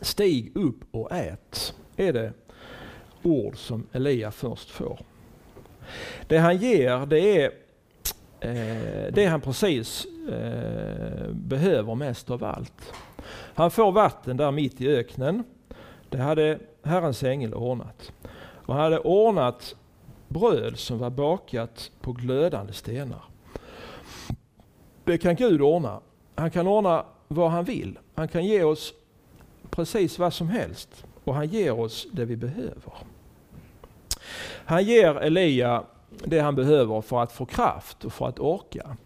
Stig 0.00 0.56
upp 0.56 0.80
och 0.90 1.12
ät, 1.12 1.74
är 1.96 2.12
det 2.12 2.32
ord 3.22 3.56
som 3.56 3.86
Elia 3.92 4.30
först 4.30 4.70
får. 4.70 5.00
Det 6.26 6.38
han 6.38 6.56
ger, 6.56 7.06
det 7.06 7.42
är 7.42 7.50
eh, 8.40 9.12
det 9.12 9.26
han 9.26 9.40
precis 9.40 10.06
eh, 10.28 11.30
behöver 11.30 11.94
mest 11.94 12.30
av 12.30 12.44
allt. 12.44 12.92
Han 13.54 13.70
får 13.70 13.92
vatten 13.92 14.36
där 14.36 14.50
mitt 14.50 14.80
i 14.80 14.88
öknen. 14.88 15.44
Det 16.08 16.18
hade 16.18 16.58
Herrens 16.82 17.22
ängel 17.22 17.54
ordnat. 17.54 18.12
Och 18.66 18.74
han 18.74 18.82
hade 18.82 18.98
ordnat 18.98 19.76
bröd 20.32 20.78
som 20.78 20.98
var 20.98 21.10
bakat 21.10 21.90
på 22.00 22.12
glödande 22.12 22.72
stenar. 22.72 23.24
Det 25.04 25.18
kan 25.18 25.36
Gud 25.36 25.60
ordna. 25.60 26.00
Han 26.34 26.50
kan 26.50 26.66
ordna 26.66 27.04
vad 27.28 27.50
han 27.50 27.64
vill. 27.64 27.98
Han 28.14 28.28
kan 28.28 28.44
ge 28.44 28.62
oss 28.62 28.94
precis 29.70 30.18
vad 30.18 30.34
som 30.34 30.48
helst 30.48 31.04
och 31.24 31.34
han 31.34 31.46
ger 31.46 31.80
oss 31.80 32.06
det 32.12 32.24
vi 32.24 32.36
behöver. 32.36 32.92
Han 34.64 34.84
ger 34.84 35.14
Elia 35.14 35.84
det 36.24 36.40
han 36.40 36.54
behöver 36.54 37.00
för 37.00 37.22
att 37.22 37.32
få 37.32 37.46
kraft 37.46 38.04
och 38.04 38.12
för 38.12 38.28
att 38.28 38.38
orka. 38.38 38.96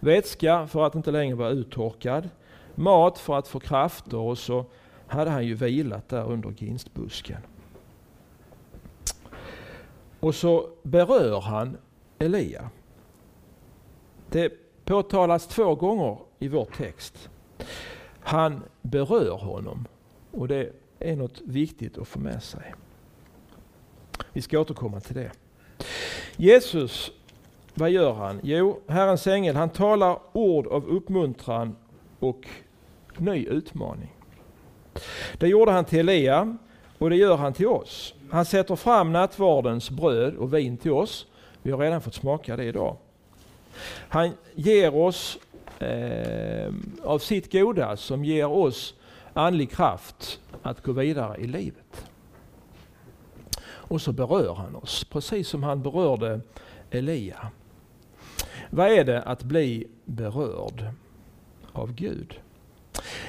Vätska 0.00 0.66
för 0.66 0.86
att 0.86 0.94
inte 0.94 1.10
längre 1.10 1.34
vara 1.34 1.50
uttorkad. 1.50 2.28
Mat 2.74 3.18
för 3.18 3.38
att 3.38 3.48
få 3.48 3.60
krafter 3.60 4.16
och 4.16 4.38
så 4.38 4.64
hade 5.06 5.30
han 5.30 5.46
ju 5.46 5.54
vilat 5.54 6.08
där 6.08 6.30
under 6.30 6.54
ginstbusken. 6.58 7.38
Och 10.22 10.34
så 10.34 10.68
berör 10.82 11.40
han 11.40 11.76
Elia. 12.18 12.70
Det 14.30 14.52
påtalas 14.84 15.46
två 15.46 15.74
gånger 15.74 16.18
i 16.38 16.48
vår 16.48 16.64
text. 16.64 17.30
Han 18.20 18.62
berör 18.82 19.36
honom 19.36 19.86
och 20.30 20.48
det 20.48 20.72
är 20.98 21.16
något 21.16 21.40
viktigt 21.40 21.98
att 21.98 22.08
få 22.08 22.18
med 22.18 22.42
sig. 22.42 22.74
Vi 24.32 24.42
ska 24.42 24.60
återkomma 24.60 25.00
till 25.00 25.14
det. 25.14 25.30
Jesus 26.36 27.12
vad 27.74 27.90
gör 27.90 28.12
han? 28.12 28.40
Jo, 28.42 28.80
Herrens 28.86 29.26
ängel 29.26 29.56
han 29.56 29.70
talar 29.70 30.18
ord 30.32 30.66
av 30.66 30.86
uppmuntran 30.86 31.76
och 32.18 32.48
ny 33.18 33.46
utmaning. 33.46 34.14
Det 35.38 35.48
gjorde 35.48 35.72
han 35.72 35.84
till 35.84 35.98
Elia 35.98 36.56
och 36.98 37.10
det 37.10 37.16
gör 37.16 37.36
han 37.36 37.52
till 37.52 37.66
oss. 37.66 38.14
Han 38.32 38.44
sätter 38.44 38.76
fram 38.76 39.12
nattvardens 39.12 39.90
bröd 39.90 40.34
och 40.34 40.54
vin 40.54 40.76
till 40.76 40.92
oss. 40.92 41.26
Vi 41.62 41.70
har 41.70 41.78
redan 41.78 42.00
fått 42.00 42.14
smaka 42.14 42.56
det 42.56 42.64
idag. 42.64 42.96
Han 44.08 44.30
ger 44.54 44.96
oss 44.96 45.38
eh, 45.78 46.72
av 47.02 47.18
sitt 47.18 47.52
goda 47.52 47.96
som 47.96 48.24
ger 48.24 48.46
oss 48.46 48.94
andlig 49.32 49.70
kraft 49.70 50.40
att 50.62 50.82
gå 50.82 50.92
vidare 50.92 51.40
i 51.40 51.46
livet. 51.46 52.06
Och 53.64 54.02
så 54.02 54.12
berör 54.12 54.54
han 54.54 54.76
oss, 54.76 55.04
precis 55.04 55.48
som 55.48 55.62
han 55.62 55.82
berörde 55.82 56.40
Elia. 56.90 57.50
Vad 58.70 58.90
är 58.90 59.04
det 59.04 59.22
att 59.22 59.42
bli 59.42 59.86
berörd 60.04 60.84
av 61.72 61.92
Gud? 61.92 62.40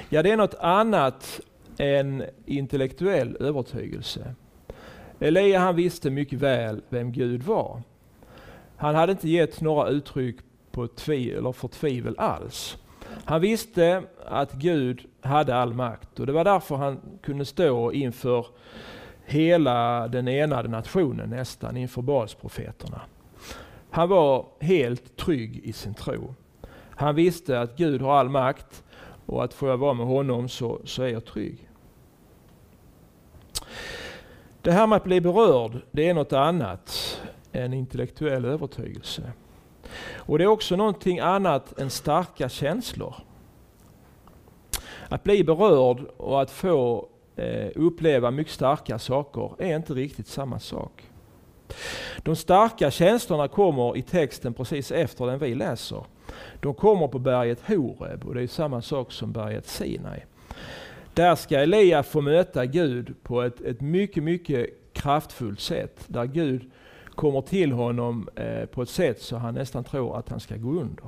Ja, 0.08 0.22
det 0.22 0.30
är 0.30 0.36
något 0.36 0.54
annat 0.54 1.40
än 1.78 2.24
intellektuell 2.46 3.36
övertygelse. 3.40 4.34
Elia 5.20 5.58
han 5.58 5.76
visste 5.76 6.10
mycket 6.10 6.38
väl 6.38 6.82
vem 6.88 7.12
Gud 7.12 7.42
var. 7.42 7.82
Han 8.76 8.94
hade 8.94 9.12
inte 9.12 9.28
gett 9.28 9.60
några 9.60 9.88
uttryck 9.88 10.36
på 10.70 10.86
tvivel, 10.86 11.38
eller 11.38 11.52
för 11.52 11.68
tvivel 11.68 12.14
alls. 12.18 12.76
Han 13.24 13.40
visste 13.40 14.02
att 14.26 14.52
Gud 14.52 15.06
hade 15.20 15.56
all 15.56 15.74
makt 15.74 16.20
och 16.20 16.26
det 16.26 16.32
var 16.32 16.44
därför 16.44 16.76
han 16.76 17.00
kunde 17.22 17.44
stå 17.44 17.92
inför 17.92 18.46
hela 19.24 20.08
den 20.08 20.28
enade 20.28 20.68
nationen 20.68 21.30
nästan, 21.30 21.76
inför 21.76 22.02
Baalsprofeterna. 22.02 23.00
Han 23.90 24.08
var 24.08 24.46
helt 24.60 25.16
trygg 25.16 25.60
i 25.64 25.72
sin 25.72 25.94
tro. 25.94 26.34
Han 26.90 27.14
visste 27.14 27.60
att 27.60 27.76
Gud 27.76 28.02
har 28.02 28.14
all 28.14 28.28
makt 28.28 28.84
och 29.26 29.44
att 29.44 29.54
får 29.54 29.68
jag 29.68 29.76
vara 29.76 29.94
med 29.94 30.06
honom 30.06 30.48
så, 30.48 30.80
så 30.84 31.02
är 31.02 31.08
jag 31.08 31.24
trygg. 31.24 31.68
Det 34.64 34.72
här 34.72 34.86
med 34.86 34.96
att 34.96 35.04
bli 35.04 35.20
berörd, 35.20 35.72
det 35.90 36.08
är 36.08 36.14
något 36.14 36.32
annat 36.32 37.20
än 37.52 37.72
intellektuell 37.72 38.44
övertygelse. 38.44 39.32
Och 40.16 40.38
det 40.38 40.44
är 40.44 40.48
också 40.48 40.76
någonting 40.76 41.18
annat 41.18 41.78
än 41.78 41.90
starka 41.90 42.48
känslor. 42.48 43.14
Att 45.08 45.22
bli 45.24 45.44
berörd 45.44 46.04
och 46.16 46.42
att 46.42 46.50
få 46.50 47.08
eh, 47.36 47.70
uppleva 47.74 48.30
mycket 48.30 48.52
starka 48.52 48.98
saker 48.98 49.50
är 49.58 49.76
inte 49.76 49.94
riktigt 49.94 50.28
samma 50.28 50.58
sak. 50.58 51.02
De 52.22 52.36
starka 52.36 52.90
känslorna 52.90 53.48
kommer 53.48 53.96
i 53.96 54.02
texten 54.02 54.54
precis 54.54 54.92
efter 54.92 55.26
den 55.26 55.38
vi 55.38 55.54
läser. 55.54 56.04
De 56.60 56.74
kommer 56.74 57.08
på 57.08 57.18
berget 57.18 57.60
Horeb 57.66 58.24
och 58.24 58.34
det 58.34 58.42
är 58.42 58.46
samma 58.46 58.82
sak 58.82 59.12
som 59.12 59.32
berget 59.32 59.66
Sinai. 59.66 60.20
Där 61.14 61.34
ska 61.34 61.58
Elia 61.58 62.02
få 62.02 62.20
möta 62.20 62.66
Gud 62.66 63.14
på 63.22 63.42
ett, 63.42 63.60
ett 63.60 63.80
mycket, 63.80 64.22
mycket 64.22 64.66
kraftfullt 64.92 65.60
sätt. 65.60 66.04
Där 66.06 66.24
Gud 66.24 66.70
kommer 67.14 67.40
till 67.40 67.72
honom 67.72 68.28
eh, 68.34 68.64
på 68.66 68.82
ett 68.82 68.88
sätt 68.88 69.22
så 69.22 69.36
han 69.36 69.54
nästan 69.54 69.84
tror 69.84 70.18
att 70.18 70.28
han 70.28 70.40
ska 70.40 70.56
gå 70.56 70.70
under. 70.70 71.04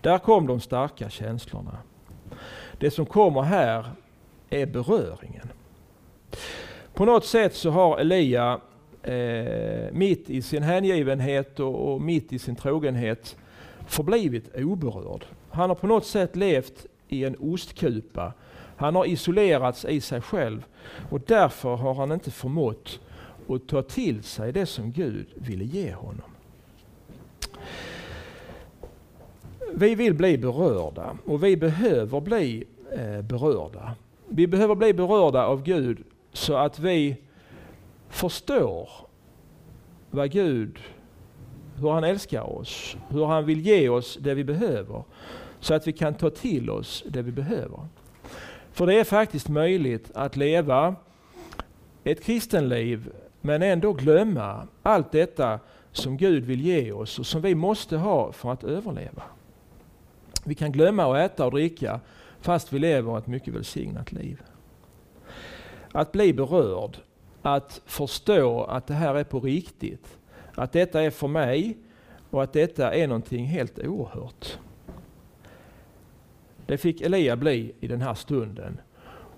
Där 0.00 0.18
kom 0.18 0.46
de 0.46 0.60
starka 0.60 1.10
känslorna. 1.10 1.78
Det 2.78 2.90
som 2.90 3.06
kommer 3.06 3.42
här 3.42 3.90
är 4.50 4.66
beröringen. 4.66 5.48
På 6.94 7.04
något 7.04 7.24
sätt 7.24 7.54
så 7.54 7.70
har 7.70 7.98
Elia 7.98 8.60
eh, 9.02 9.92
mitt 9.92 10.30
i 10.30 10.42
sin 10.42 10.62
hängivenhet 10.62 11.60
och, 11.60 11.92
och 11.92 12.00
mitt 12.00 12.32
i 12.32 12.38
sin 12.38 12.56
trogenhet 12.56 13.36
förblivit 13.86 14.56
oberörd. 14.56 15.24
Han 15.50 15.70
har 15.70 15.76
på 15.76 15.86
något 15.86 16.06
sätt 16.06 16.36
levt 16.36 16.86
i 17.08 17.24
en 17.24 17.36
ostkupa. 17.40 18.32
Han 18.78 18.94
har 18.94 19.06
isolerats 19.06 19.84
i 19.84 20.00
sig 20.00 20.20
själv 20.20 20.64
och 21.10 21.20
därför 21.20 21.76
har 21.76 21.94
han 21.94 22.12
inte 22.12 22.30
förmått 22.30 23.00
att 23.48 23.68
ta 23.68 23.82
till 23.82 24.22
sig 24.22 24.52
det 24.52 24.66
som 24.66 24.92
Gud 24.92 25.26
ville 25.34 25.64
ge 25.64 25.92
honom. 25.92 26.30
Vi 29.74 29.94
vill 29.94 30.14
bli 30.14 30.38
berörda 30.38 31.16
och 31.24 31.44
vi 31.44 31.56
behöver 31.56 32.20
bli 32.20 32.64
eh, 32.92 33.22
berörda. 33.22 33.94
Vi 34.28 34.46
behöver 34.46 34.74
bli 34.74 34.94
berörda 34.94 35.46
av 35.46 35.62
Gud 35.62 36.04
så 36.32 36.54
att 36.56 36.78
vi 36.78 37.16
förstår 38.08 38.90
vad 40.10 40.30
Gud, 40.30 40.78
hur 41.76 41.90
han 41.90 42.04
älskar 42.04 42.42
oss, 42.42 42.96
hur 43.08 43.26
han 43.26 43.46
vill 43.46 43.66
ge 43.66 43.88
oss 43.88 44.18
det 44.20 44.34
vi 44.34 44.44
behöver. 44.44 45.02
Så 45.60 45.74
att 45.74 45.86
vi 45.86 45.92
kan 45.92 46.14
ta 46.14 46.30
till 46.30 46.70
oss 46.70 47.04
det 47.06 47.22
vi 47.22 47.32
behöver. 47.32 47.80
För 48.78 48.86
det 48.86 49.00
är 49.00 49.04
faktiskt 49.04 49.48
möjligt 49.48 50.10
att 50.14 50.36
leva 50.36 50.96
ett 52.04 52.24
kristenliv 52.24 53.12
men 53.40 53.62
ändå 53.62 53.92
glömma 53.92 54.68
allt 54.82 55.12
detta 55.12 55.60
som 55.92 56.16
Gud 56.16 56.44
vill 56.44 56.60
ge 56.60 56.92
oss 56.92 57.18
och 57.18 57.26
som 57.26 57.42
vi 57.42 57.54
måste 57.54 57.96
ha 57.96 58.32
för 58.32 58.52
att 58.52 58.64
överleva. 58.64 59.22
Vi 60.44 60.54
kan 60.54 60.72
glömma 60.72 61.04
att 61.04 61.30
äta 61.32 61.46
och 61.46 61.50
dricka 61.50 62.00
fast 62.40 62.72
vi 62.72 62.78
lever 62.78 63.18
ett 63.18 63.26
mycket 63.26 63.54
välsignat 63.54 64.12
liv. 64.12 64.42
Att 65.92 66.12
bli 66.12 66.32
berörd, 66.32 66.96
att 67.42 67.80
förstå 67.86 68.64
att 68.64 68.86
det 68.86 68.94
här 68.94 69.14
är 69.14 69.24
på 69.24 69.40
riktigt, 69.40 70.18
att 70.54 70.72
detta 70.72 71.02
är 71.02 71.10
för 71.10 71.28
mig 71.28 71.76
och 72.30 72.42
att 72.42 72.52
detta 72.52 72.94
är 72.94 73.06
någonting 73.06 73.44
helt 73.44 73.78
oerhört. 73.78 74.58
Det 76.68 76.78
fick 76.78 77.00
Elia 77.00 77.36
bli 77.36 77.74
i 77.80 77.86
den 77.86 78.02
här 78.02 78.14
stunden. 78.14 78.80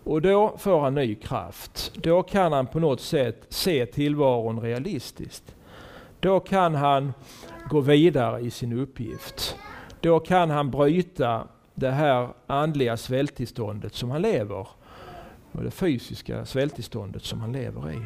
Och 0.05 0.23
då 0.23 0.57
får 0.59 0.81
han 0.81 0.95
ny 0.95 1.15
kraft. 1.15 1.93
Då 1.95 2.23
kan 2.23 2.53
han 2.53 2.67
på 2.67 2.81
något 2.81 3.01
sätt 3.01 3.47
se 3.49 3.87
tillvaron 3.87 4.61
realistiskt. 4.61 5.57
Då 6.21 6.41
kan 6.41 6.75
han 6.75 7.13
gå 7.69 7.81
vidare 7.81 8.41
i 8.41 8.51
sin 8.51 8.73
uppgift. 8.73 9.57
Då 10.01 10.21
kan 10.21 10.51
han 10.51 10.71
bryta 10.71 11.49
det 11.75 11.91
här 11.91 12.29
andliga 12.47 12.97
svälttillståndet 12.97 13.95
som 13.95 14.11
han 14.11 14.23
lever 14.23 14.67
och 15.53 15.63
det 15.63 15.71
fysiska 15.71 16.45
svälttillståndet 16.45 17.23
som 17.25 17.41
han 17.41 17.53
lever 17.53 17.93
i. 17.93 18.01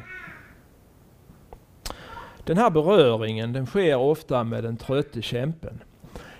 Den 2.44 2.58
här 2.58 2.70
beröringen 2.70 3.52
den 3.52 3.66
sker 3.66 3.96
ofta 3.96 4.44
med 4.44 4.64
den 4.64 4.76
trötte 4.76 5.22
kämpen. 5.22 5.82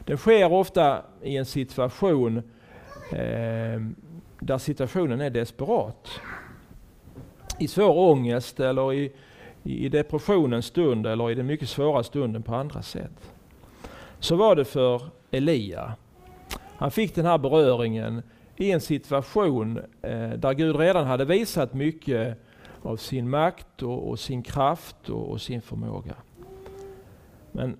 Den 0.05 0.17
sker 0.17 0.53
ofta 0.53 1.03
i 1.23 1.37
en 1.37 1.47
situation 1.47 2.43
eh, 3.13 3.81
där 4.41 4.59
situationen 4.59 5.21
är 5.21 5.31
desperat. 5.31 6.11
I 7.59 7.69
svår 7.69 7.99
ångest 7.99 8.61
eller 8.61 8.93
i, 8.93 9.13
i 9.63 9.89
depressionens 9.89 10.67
stund 10.67 11.07
eller 11.07 11.31
i 11.31 11.35
den 11.35 11.47
mycket 11.47 11.69
svåra 11.69 12.03
stunden 12.03 12.43
på 12.43 12.55
andra 12.55 12.83
sätt. 12.83 13.33
Så 14.19 14.37
var 14.37 14.57
det 14.57 14.65
för 14.65 15.03
Elia. 15.31 15.95
Han 16.77 16.91
fick 16.91 17.15
den 17.15 17.27
här 17.27 17.39
beröringen 17.39 18.23
i 18.57 18.71
en 18.71 18.81
situation 18.81 19.79
eh, 20.03 20.31
där 20.31 20.55
Gud 20.55 20.77
redan 20.77 21.07
hade 21.07 21.25
visat 21.25 21.75
mycket 21.75 22.39
av 22.83 22.97
sin 22.97 23.31
makt 23.31 23.83
och, 23.83 24.09
och 24.09 24.19
sin 24.19 24.43
kraft 24.43 25.09
och, 25.09 25.31
och, 25.31 25.41
sin 25.41 25.63
förmåga. 25.63 26.15
Men 27.53 27.77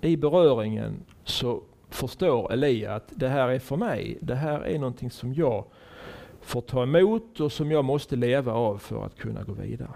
i 0.00 0.16
beröringen 0.16 1.02
så 1.24 1.62
förstår 1.90 2.52
Elia 2.52 2.94
att 2.94 3.08
det 3.08 3.28
här 3.28 3.48
är 3.48 3.58
för 3.58 3.76
mig. 3.76 4.18
Det 4.20 4.34
här 4.34 4.60
är 4.60 4.78
någonting 4.78 5.10
som 5.10 5.34
jag 5.34 5.64
får 6.40 6.60
ta 6.60 6.82
emot 6.82 7.40
och 7.40 7.52
som 7.52 7.70
jag 7.70 7.84
måste 7.84 8.16
leva 8.16 8.52
av 8.52 8.78
för 8.78 9.04
att 9.04 9.18
kunna 9.18 9.42
gå 9.42 9.52
vidare. 9.52 9.94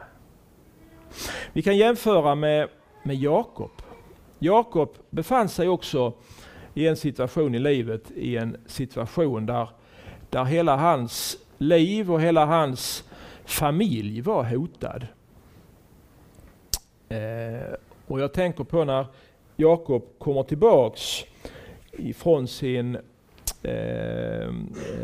Vi 1.52 1.62
kan 1.62 1.76
jämföra 1.76 2.34
med, 2.34 2.68
med 3.02 3.16
Jakob. 3.16 3.70
Jakob 4.38 4.88
befann 5.10 5.48
sig 5.48 5.68
också 5.68 6.12
i 6.74 6.88
en 6.88 6.96
situation 6.96 7.54
i 7.54 7.58
livet, 7.58 8.10
i 8.10 8.36
en 8.36 8.56
situation 8.66 9.46
där, 9.46 9.68
där 10.30 10.44
hela 10.44 10.76
hans 10.76 11.38
liv 11.58 12.12
och 12.12 12.20
hela 12.20 12.46
hans 12.46 13.04
familj 13.44 14.20
var 14.20 14.44
hotad. 14.44 15.06
Eh, 17.08 17.74
och 18.06 18.20
jag 18.20 18.32
tänker 18.32 18.64
på 18.64 18.84
när 18.84 19.06
Jakob 19.56 20.04
kommer 20.18 20.42
tillbaks 20.42 21.24
ifrån 21.98 22.48
sin 22.48 22.98
eh, 23.62 23.72
eh, 23.72 24.50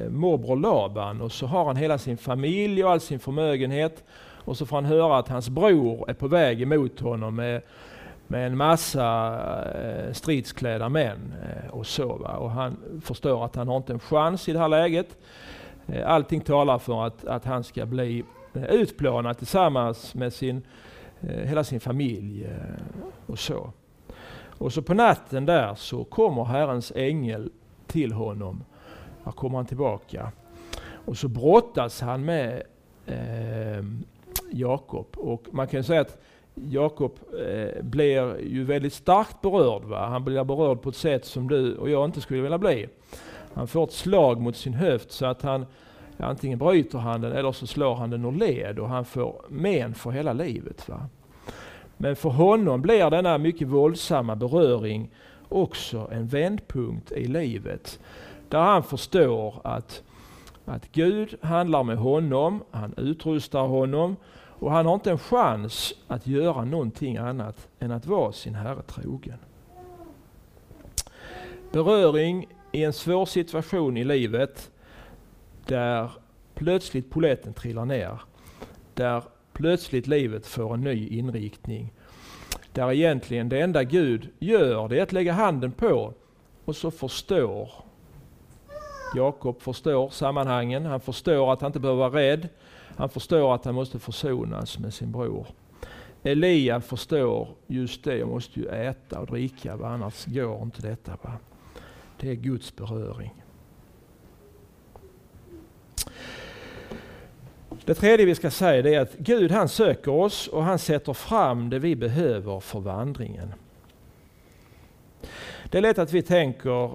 morbror 0.09 0.57
Laban 0.57 1.21
och 1.21 1.33
så 1.33 1.47
har 1.47 1.65
han 1.65 1.77
hela 1.77 1.99
sin 1.99 2.17
familj 2.17 2.85
och 2.85 2.91
all 2.91 3.01
sin 3.01 3.19
förmögenhet 3.19 4.05
och 4.45 4.57
så 4.57 4.67
får 4.67 4.77
han 4.77 4.85
höra 4.85 5.19
att 5.19 5.29
hans 5.29 5.49
bror 5.49 6.11
är 6.11 6.15
på 6.15 6.29
väg 6.29 6.63
emot 6.63 7.01
honom 7.01 7.37
med 7.37 7.63
med 8.31 8.47
en 8.47 8.57
massa 8.57 9.39
eh, 9.75 10.13
stridsklädda 10.13 10.89
män 10.89 11.35
eh, 11.43 11.71
och 11.71 11.87
så. 11.87 12.17
Va? 12.17 12.37
Och 12.37 12.51
han 12.51 13.01
förstår 13.03 13.45
att 13.45 13.57
han 13.57 13.69
har 13.69 13.77
inte 13.77 13.93
en 13.93 14.01
chans 14.01 14.49
i 14.49 14.53
det 14.53 14.59
här 14.59 14.69
läget. 14.69 15.17
Eh, 15.87 16.11
allting 16.11 16.41
talar 16.41 16.79
för 16.79 17.07
att, 17.07 17.25
att 17.25 17.45
han 17.45 17.65
ska 17.65 17.87
bli 17.87 18.25
eh, 18.55 18.65
utplånad 18.65 19.39
tillsammans 19.39 20.15
med 20.15 20.33
sin, 20.33 20.63
eh, 21.21 21.49
hela 21.49 21.65
sin 21.65 21.81
familj 21.81 22.49
och 23.27 23.39
så. 23.39 23.73
Och 24.61 24.73
så 24.73 24.83
på 24.83 24.95
natten 24.95 25.47
där 25.47 25.75
så 25.75 26.05
kommer 26.05 26.45
Herrens 26.45 26.93
ängel 26.95 27.51
till 27.87 28.13
honom. 28.13 28.65
Här 29.25 29.33
kommer 29.33 29.57
han 29.57 29.67
tillbaka. 29.67 30.33
Och 31.05 31.17
så 31.17 31.29
brottas 31.29 32.01
han 32.01 32.25
med 32.25 32.63
eh, 33.07 33.85
Jakob. 34.51 35.07
Och 35.17 35.47
man 35.51 35.67
kan 35.67 35.85
säga 35.85 36.01
att 36.01 36.19
Jakob 36.55 37.19
eh, 37.47 37.83
blir 37.83 38.41
ju 38.41 38.65
väldigt 38.65 38.93
starkt 38.93 39.41
berörd. 39.41 39.83
Va? 39.83 40.07
Han 40.07 40.25
blir 40.25 40.45
berörd 40.45 40.83
på 40.83 40.89
ett 40.89 40.97
sätt 40.97 41.25
som 41.25 41.49
du 41.49 41.77
och 41.77 41.91
jag 41.91 42.05
inte 42.05 42.21
skulle 42.21 42.43
vilja 42.43 42.59
bli. 42.59 42.89
Han 43.55 43.67
får 43.67 43.85
ett 43.85 43.93
slag 43.93 44.41
mot 44.41 44.57
sin 44.57 44.75
höft 44.75 45.13
så 45.13 45.27
att 45.27 45.43
han 45.43 45.67
antingen 46.17 46.59
bryter 46.59 46.99
han 46.99 47.21
den 47.21 47.33
eller 47.33 47.53
så 47.53 47.67
slår 47.67 47.95
han 47.95 48.11
den 48.11 48.25
ur 48.25 48.33
led 48.33 48.79
och 48.79 48.89
han 48.89 49.05
får 49.05 49.45
men 49.49 49.95
för 49.95 50.11
hela 50.11 50.33
livet. 50.33 50.89
Va? 50.89 51.09
Men 52.03 52.17
för 52.17 52.29
honom 52.29 52.83
blir 52.83 53.11
denna 53.11 53.39
mycket 53.39 53.69
våldsamma 53.69 54.37
beröring 54.37 55.11
också 55.49 56.09
en 56.13 56.27
vändpunkt 56.27 57.13
i 57.13 57.27
livet. 57.27 58.01
Där 58.49 58.61
han 58.61 58.83
förstår 58.83 59.61
att, 59.65 60.03
att 60.65 60.93
Gud 60.93 61.35
handlar 61.43 61.83
med 61.83 61.97
honom, 61.97 62.63
han 62.71 62.95
utrustar 62.97 63.67
honom 63.67 64.17
och 64.33 64.73
han 64.73 64.87
har 64.87 64.95
inte 64.95 65.11
en 65.11 65.19
chans 65.19 65.95
att 66.09 66.27
göra 66.27 66.65
någonting 66.65 67.17
annat 67.17 67.69
än 67.79 67.91
att 67.91 68.07
vara 68.07 68.33
sin 68.33 68.55
Herre 68.55 68.83
trogen. 68.83 69.39
Beröring 71.73 72.49
i 72.73 72.85
en 72.85 72.93
svår 72.93 73.27
situation 73.27 73.97
i 73.97 74.05
livet 74.05 74.71
där 75.67 76.11
plötsligt 76.55 77.11
poletten 77.11 77.53
trillar 77.53 77.85
ner. 77.85 78.21
Där 78.95 79.23
plötsligt 79.61 80.07
livet 80.07 80.47
får 80.47 80.75
en 80.75 80.81
ny 80.81 81.09
inriktning. 81.09 81.93
Där 82.73 82.93
egentligen 82.93 83.49
det 83.49 83.61
enda 83.61 83.85
Gud 83.85 84.29
gör 84.39 84.89
det 84.89 84.99
är 84.99 85.03
att 85.03 85.13
lägga 85.13 85.33
handen 85.33 85.73
på 85.73 86.15
och 86.65 86.77
så 86.77 86.91
förstår 86.91 87.71
Jakob 89.15 89.63
förstår 89.63 90.09
sammanhangen. 90.09 90.87
Han 90.87 91.01
förstår 91.01 91.53
att 91.53 91.61
han 91.61 91.69
inte 91.69 91.81
behöver 91.81 92.09
vara 92.09 92.23
rädd. 92.23 92.49
Han 92.97 93.09
förstår 93.09 93.55
att 93.55 93.65
han 93.65 93.75
måste 93.75 93.99
försonas 93.99 94.79
med 94.79 94.95
sin 94.95 95.13
bror. 95.13 95.47
Elia 96.23 96.81
förstår 96.81 97.49
just 97.67 98.05
det, 98.05 98.17
jag 98.17 98.29
måste 98.29 98.61
ju 98.61 98.67
äta 98.67 99.21
och 99.21 99.27
dricka, 99.27 99.73
annars 99.73 100.27
går 100.27 100.63
inte 100.63 100.83
detta. 100.83 101.13
Va? 101.23 101.33
Det 102.21 102.31
är 102.31 102.35
Guds 102.35 102.77
beröring. 102.77 103.43
Det 107.91 107.95
tredje 107.95 108.27
vi 108.27 108.35
ska 108.35 108.51
säga 108.51 108.99
är 108.99 109.01
att 109.01 109.17
Gud 109.19 109.51
han 109.51 109.69
söker 109.69 110.13
oss 110.13 110.49
och 110.49 110.65
han 110.65 110.79
sätter 110.79 111.13
fram 111.13 111.71
det 111.71 111.79
vi 111.79 111.97
behöver 111.97 112.61
för 112.61 112.81
vandringen. 112.81 113.55
Det 115.71 115.79
är 115.79 115.83
lätt 115.83 115.99
att 115.99 116.13
vi 116.13 116.23
tänker 116.23 116.91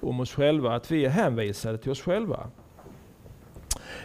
om 0.00 0.20
oss 0.20 0.32
själva 0.32 0.74
att 0.74 0.90
vi 0.90 1.04
är 1.04 1.08
hänvisade 1.08 1.78
till 1.78 1.90
oss 1.90 2.00
själva. 2.00 2.50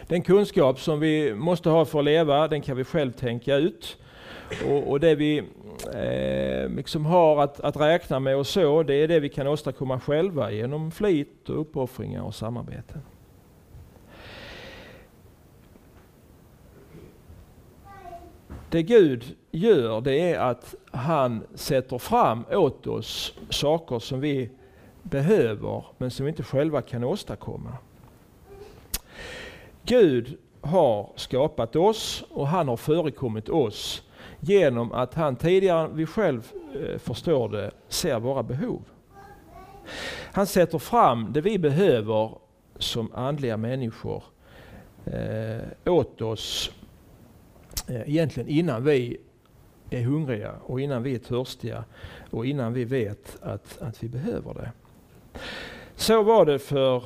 Den 0.07 0.21
kunskap 0.21 0.79
som 0.79 0.99
vi 0.99 1.33
måste 1.33 1.69
ha 1.69 1.85
för 1.85 1.99
att 1.99 2.05
leva, 2.05 2.47
den 2.47 2.61
kan 2.61 2.77
vi 2.77 2.83
själv 2.83 3.11
tänka 3.11 3.55
ut. 3.55 3.97
Och, 4.67 4.91
och 4.91 4.99
det 4.99 5.15
vi 5.15 5.37
eh, 5.93 6.69
liksom 6.69 7.05
har 7.05 7.43
att, 7.43 7.59
att 7.59 7.77
räkna 7.77 8.19
med 8.19 8.37
och 8.37 8.47
så, 8.47 8.83
det 8.83 8.95
är 8.95 9.07
det 9.07 9.19
vi 9.19 9.29
kan 9.29 9.47
åstadkomma 9.47 9.99
själva 9.99 10.51
genom 10.51 10.91
flit 10.91 11.49
och 11.49 11.61
uppoffringar 11.61 12.21
och 12.21 12.35
samarbete. 12.35 12.99
Det 18.75 18.83
Gud 18.83 19.35
gör 19.51 20.01
det 20.01 20.33
är 20.33 20.39
att 20.39 20.75
han 20.91 21.43
sätter 21.53 21.97
fram 21.97 22.45
åt 22.51 22.87
oss 22.87 23.33
saker 23.49 23.99
som 23.99 24.19
vi 24.19 24.49
behöver 25.03 25.85
men 25.97 26.11
som 26.11 26.25
vi 26.25 26.29
inte 26.29 26.43
själva 26.43 26.81
kan 26.81 27.03
åstadkomma. 27.03 27.77
Gud 29.83 30.37
har 30.61 31.09
skapat 31.15 31.75
oss 31.75 32.23
och 32.29 32.47
han 32.47 32.67
har 32.67 32.77
förekommit 32.77 33.49
oss 33.49 34.03
genom 34.39 34.91
att 34.91 35.13
han 35.13 35.35
tidigare 35.35 35.85
än 35.85 35.95
vi 35.95 36.05
själv 36.05 36.51
eh, 36.73 36.97
förstår 36.97 37.49
det 37.49 37.71
ser 37.87 38.19
våra 38.19 38.43
behov. 38.43 38.81
Han 40.33 40.47
sätter 40.47 40.77
fram 40.77 41.33
det 41.33 41.41
vi 41.41 41.59
behöver 41.59 42.31
som 42.79 43.11
andliga 43.13 43.57
människor 43.57 44.23
eh, 45.05 45.93
åt 45.93 46.21
oss 46.21 46.71
Eh, 47.87 48.09
egentligen 48.09 48.49
innan 48.49 48.83
vi 48.83 49.17
är 49.89 50.01
hungriga 50.01 50.51
och 50.63 50.81
innan 50.81 51.03
vi 51.03 51.15
är 51.15 51.19
törstiga 51.19 51.83
och 52.29 52.45
innan 52.45 52.73
vi 52.73 52.85
vet 52.85 53.37
att, 53.41 53.81
att 53.81 54.03
vi 54.03 54.07
behöver 54.07 54.53
det. 54.53 54.71
Så 55.95 56.23
var 56.23 56.45
det 56.45 56.59
för 56.59 57.03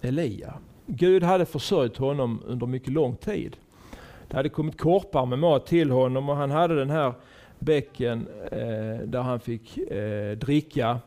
Elia. 0.00 0.54
Gud 0.86 1.22
hade 1.22 1.46
försörjt 1.46 1.96
honom 1.96 2.42
under 2.46 2.66
mycket 2.66 2.92
lång 2.92 3.16
tid. 3.16 3.56
Det 4.28 4.36
hade 4.36 4.48
kommit 4.48 4.78
korpar 4.78 5.26
med 5.26 5.38
mat 5.38 5.66
till 5.66 5.90
honom 5.90 6.28
och 6.28 6.36
han 6.36 6.50
hade 6.50 6.74
den 6.74 6.90
här 6.90 7.12
bäcken 7.58 8.28
eh, 8.52 9.06
där 9.06 9.20
han 9.20 9.40
fick 9.40 9.78
eh, 9.78 10.36
dricka 10.36 10.98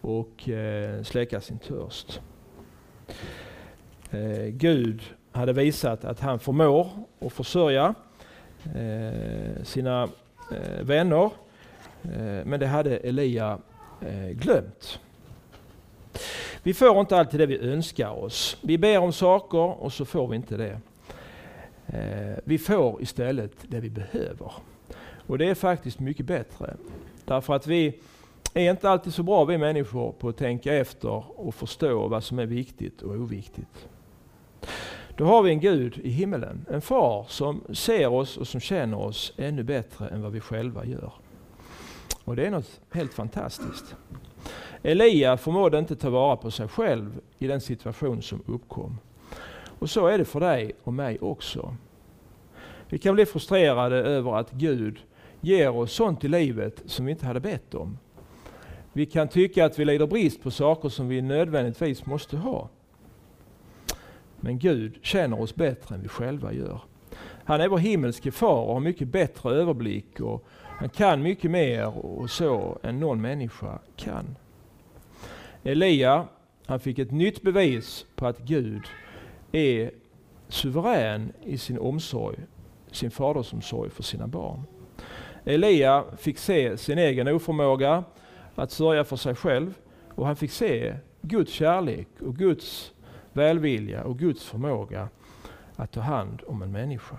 och 0.00 0.48
eh, 0.48 1.02
släcka 1.02 1.40
sin 1.40 1.58
törst. 1.58 2.20
Eh, 4.10 4.46
Gud 4.46 5.02
hade 5.36 5.52
visat 5.52 6.04
att 6.04 6.20
han 6.20 6.38
förmår 6.38 6.88
att 7.20 7.32
försörja 7.32 7.94
eh, 8.74 9.62
sina 9.64 10.08
eh, 10.50 10.82
vänner. 10.84 11.30
Eh, 12.02 12.44
men 12.44 12.60
det 12.60 12.66
hade 12.66 12.96
Elia 12.96 13.58
eh, 14.00 14.28
glömt. 14.30 15.00
Vi 16.62 16.74
får 16.74 17.00
inte 17.00 17.16
alltid 17.16 17.40
det 17.40 17.46
vi 17.46 17.58
önskar 17.58 18.10
oss. 18.10 18.56
Vi 18.60 18.78
ber 18.78 18.98
om 18.98 19.12
saker 19.12 19.82
och 19.82 19.92
så 19.92 20.04
får 20.04 20.28
vi 20.28 20.36
inte 20.36 20.56
det. 20.56 20.80
Eh, 21.86 22.38
vi 22.44 22.58
får 22.58 23.02
istället 23.02 23.52
det 23.62 23.80
vi 23.80 23.90
behöver. 23.90 24.52
Och 25.26 25.38
det 25.38 25.50
är 25.50 25.54
faktiskt 25.54 26.00
mycket 26.00 26.26
bättre. 26.26 26.76
Därför 27.24 27.54
att 27.54 27.66
vi 27.66 28.00
är 28.54 28.70
inte 28.70 28.90
alltid 28.90 29.14
så 29.14 29.22
bra 29.22 29.44
vi 29.44 29.58
människor 29.58 30.12
på 30.12 30.28
att 30.28 30.36
tänka 30.36 30.74
efter 30.74 31.40
och 31.40 31.54
förstå 31.54 32.08
vad 32.08 32.24
som 32.24 32.38
är 32.38 32.46
viktigt 32.46 33.02
och 33.02 33.14
oviktigt. 33.14 33.88
Då 35.16 35.24
har 35.24 35.42
vi 35.42 35.50
en 35.50 35.60
Gud 35.60 35.98
i 36.02 36.10
himmelen, 36.10 36.66
en 36.70 36.80
far 36.80 37.26
som 37.28 37.60
ser 37.72 38.12
oss 38.12 38.36
och 38.36 38.48
som 38.48 38.60
känner 38.60 38.98
oss 38.98 39.32
ännu 39.36 39.62
bättre 39.62 40.08
än 40.08 40.22
vad 40.22 40.32
vi 40.32 40.40
själva 40.40 40.84
gör. 40.84 41.12
Och 42.24 42.36
det 42.36 42.46
är 42.46 42.50
något 42.50 42.80
helt 42.90 43.14
fantastiskt. 43.14 43.96
Elia 44.82 45.36
förmådde 45.36 45.78
inte 45.78 45.96
ta 45.96 46.10
vara 46.10 46.36
på 46.36 46.50
sig 46.50 46.68
själv 46.68 47.20
i 47.38 47.46
den 47.46 47.60
situation 47.60 48.22
som 48.22 48.42
uppkom. 48.46 48.98
Och 49.78 49.90
så 49.90 50.06
är 50.06 50.18
det 50.18 50.24
för 50.24 50.40
dig 50.40 50.72
och 50.84 50.94
mig 50.94 51.18
också. 51.20 51.76
Vi 52.88 52.98
kan 52.98 53.14
bli 53.14 53.26
frustrerade 53.26 53.96
över 53.96 54.36
att 54.36 54.50
Gud 54.50 54.98
ger 55.40 55.76
oss 55.76 55.92
sånt 55.92 56.24
i 56.24 56.28
livet 56.28 56.82
som 56.86 57.04
vi 57.04 57.12
inte 57.12 57.26
hade 57.26 57.40
bett 57.40 57.74
om. 57.74 57.98
Vi 58.92 59.06
kan 59.06 59.28
tycka 59.28 59.64
att 59.64 59.78
vi 59.78 59.84
lider 59.84 60.06
brist 60.06 60.42
på 60.42 60.50
saker 60.50 60.88
som 60.88 61.08
vi 61.08 61.22
nödvändigtvis 61.22 62.06
måste 62.06 62.36
ha. 62.36 62.68
Men 64.40 64.58
Gud 64.58 64.98
känner 65.02 65.40
oss 65.40 65.54
bättre 65.54 65.94
än 65.94 66.02
vi 66.02 66.08
själva 66.08 66.52
gör. 66.52 66.80
Han 67.44 67.60
är 67.60 67.68
vår 67.68 67.78
himmelske 67.78 68.30
far 68.30 68.62
och 68.62 68.72
har 68.72 68.80
mycket 68.80 69.08
bättre 69.08 69.50
överblick 69.50 70.20
och 70.20 70.46
han 70.78 70.88
kan 70.88 71.22
mycket 71.22 71.50
mer 71.50 72.06
och 72.06 72.30
så 72.30 72.78
än 72.82 73.00
någon 73.00 73.20
människa 73.20 73.78
kan. 73.96 74.36
Elia, 75.64 76.28
han 76.66 76.80
fick 76.80 76.98
ett 76.98 77.10
nytt 77.10 77.42
bevis 77.42 78.06
på 78.14 78.26
att 78.26 78.38
Gud 78.38 78.82
är 79.52 79.90
suverän 80.48 81.32
i 81.44 81.58
sin 81.58 81.78
omsorg, 81.78 82.36
sin 82.90 83.10
fadersomsorg 83.10 83.90
för 83.90 84.02
sina 84.02 84.26
barn. 84.26 84.62
Elia 85.44 86.04
fick 86.18 86.38
se 86.38 86.76
sin 86.76 86.98
egen 86.98 87.28
oförmåga 87.28 88.04
att 88.54 88.70
sörja 88.70 89.04
för 89.04 89.16
sig 89.16 89.34
själv 89.34 89.74
och 90.14 90.26
han 90.26 90.36
fick 90.36 90.50
se 90.50 90.94
Guds 91.22 91.52
kärlek 91.52 92.08
och 92.20 92.36
Guds 92.36 92.92
välvilja 93.36 94.04
och 94.04 94.18
Guds 94.18 94.44
förmåga 94.44 95.08
att 95.76 95.92
ta 95.92 96.00
hand 96.00 96.42
om 96.46 96.62
en 96.62 96.72
människa. 96.72 97.18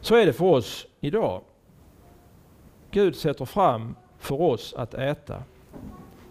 Så 0.00 0.14
är 0.14 0.26
det 0.26 0.32
för 0.32 0.44
oss 0.44 0.86
idag. 1.00 1.42
Gud 2.90 3.16
sätter 3.16 3.44
fram 3.44 3.94
för 4.18 4.40
oss 4.40 4.74
att 4.74 4.94
äta. 4.94 5.42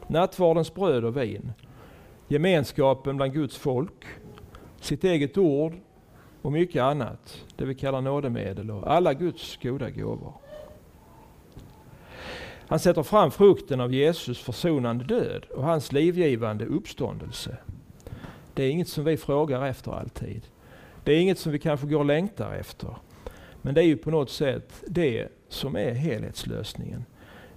Nattvardens 0.07 0.73
bröd 0.73 1.05
och 1.05 1.17
vin, 1.17 1.53
gemenskapen 2.27 3.17
bland 3.17 3.33
Guds 3.33 3.57
folk, 3.57 4.05
sitt 4.81 5.03
eget 5.03 5.37
ord 5.37 5.73
och 6.41 6.51
mycket 6.51 6.81
annat, 6.81 7.45
det 7.55 7.65
vi 7.65 7.75
kallar 7.75 8.01
nådemedel 8.01 8.71
och 8.71 8.91
alla 8.91 9.13
Guds 9.13 9.57
goda 9.61 9.89
gåvor. 9.89 10.33
Han 12.67 12.79
sätter 12.79 13.03
fram 13.03 13.31
frukten 13.31 13.81
av 13.81 13.93
Jesus 13.93 14.39
försonande 14.39 15.05
död 15.05 15.45
och 15.55 15.63
hans 15.63 15.91
livgivande 15.91 16.65
uppståndelse. 16.65 17.57
Det 18.53 18.63
är 18.63 18.69
inget 18.69 18.87
som 18.87 19.03
vi 19.03 19.17
frågar 19.17 19.65
efter 19.65 19.91
alltid. 19.91 20.41
Det 21.03 21.13
är 21.13 21.19
inget 21.19 21.39
som 21.39 21.51
vi 21.51 21.59
kanske 21.59 21.87
går 21.87 21.99
och 21.99 22.05
längtar 22.05 22.53
efter. 22.53 22.95
Men 23.61 23.73
det 23.73 23.81
är 23.81 23.85
ju 23.85 23.97
på 23.97 24.11
något 24.11 24.29
sätt 24.29 24.83
det 24.87 25.27
som 25.49 25.75
är 25.75 25.93
helhetslösningen. 25.93 27.05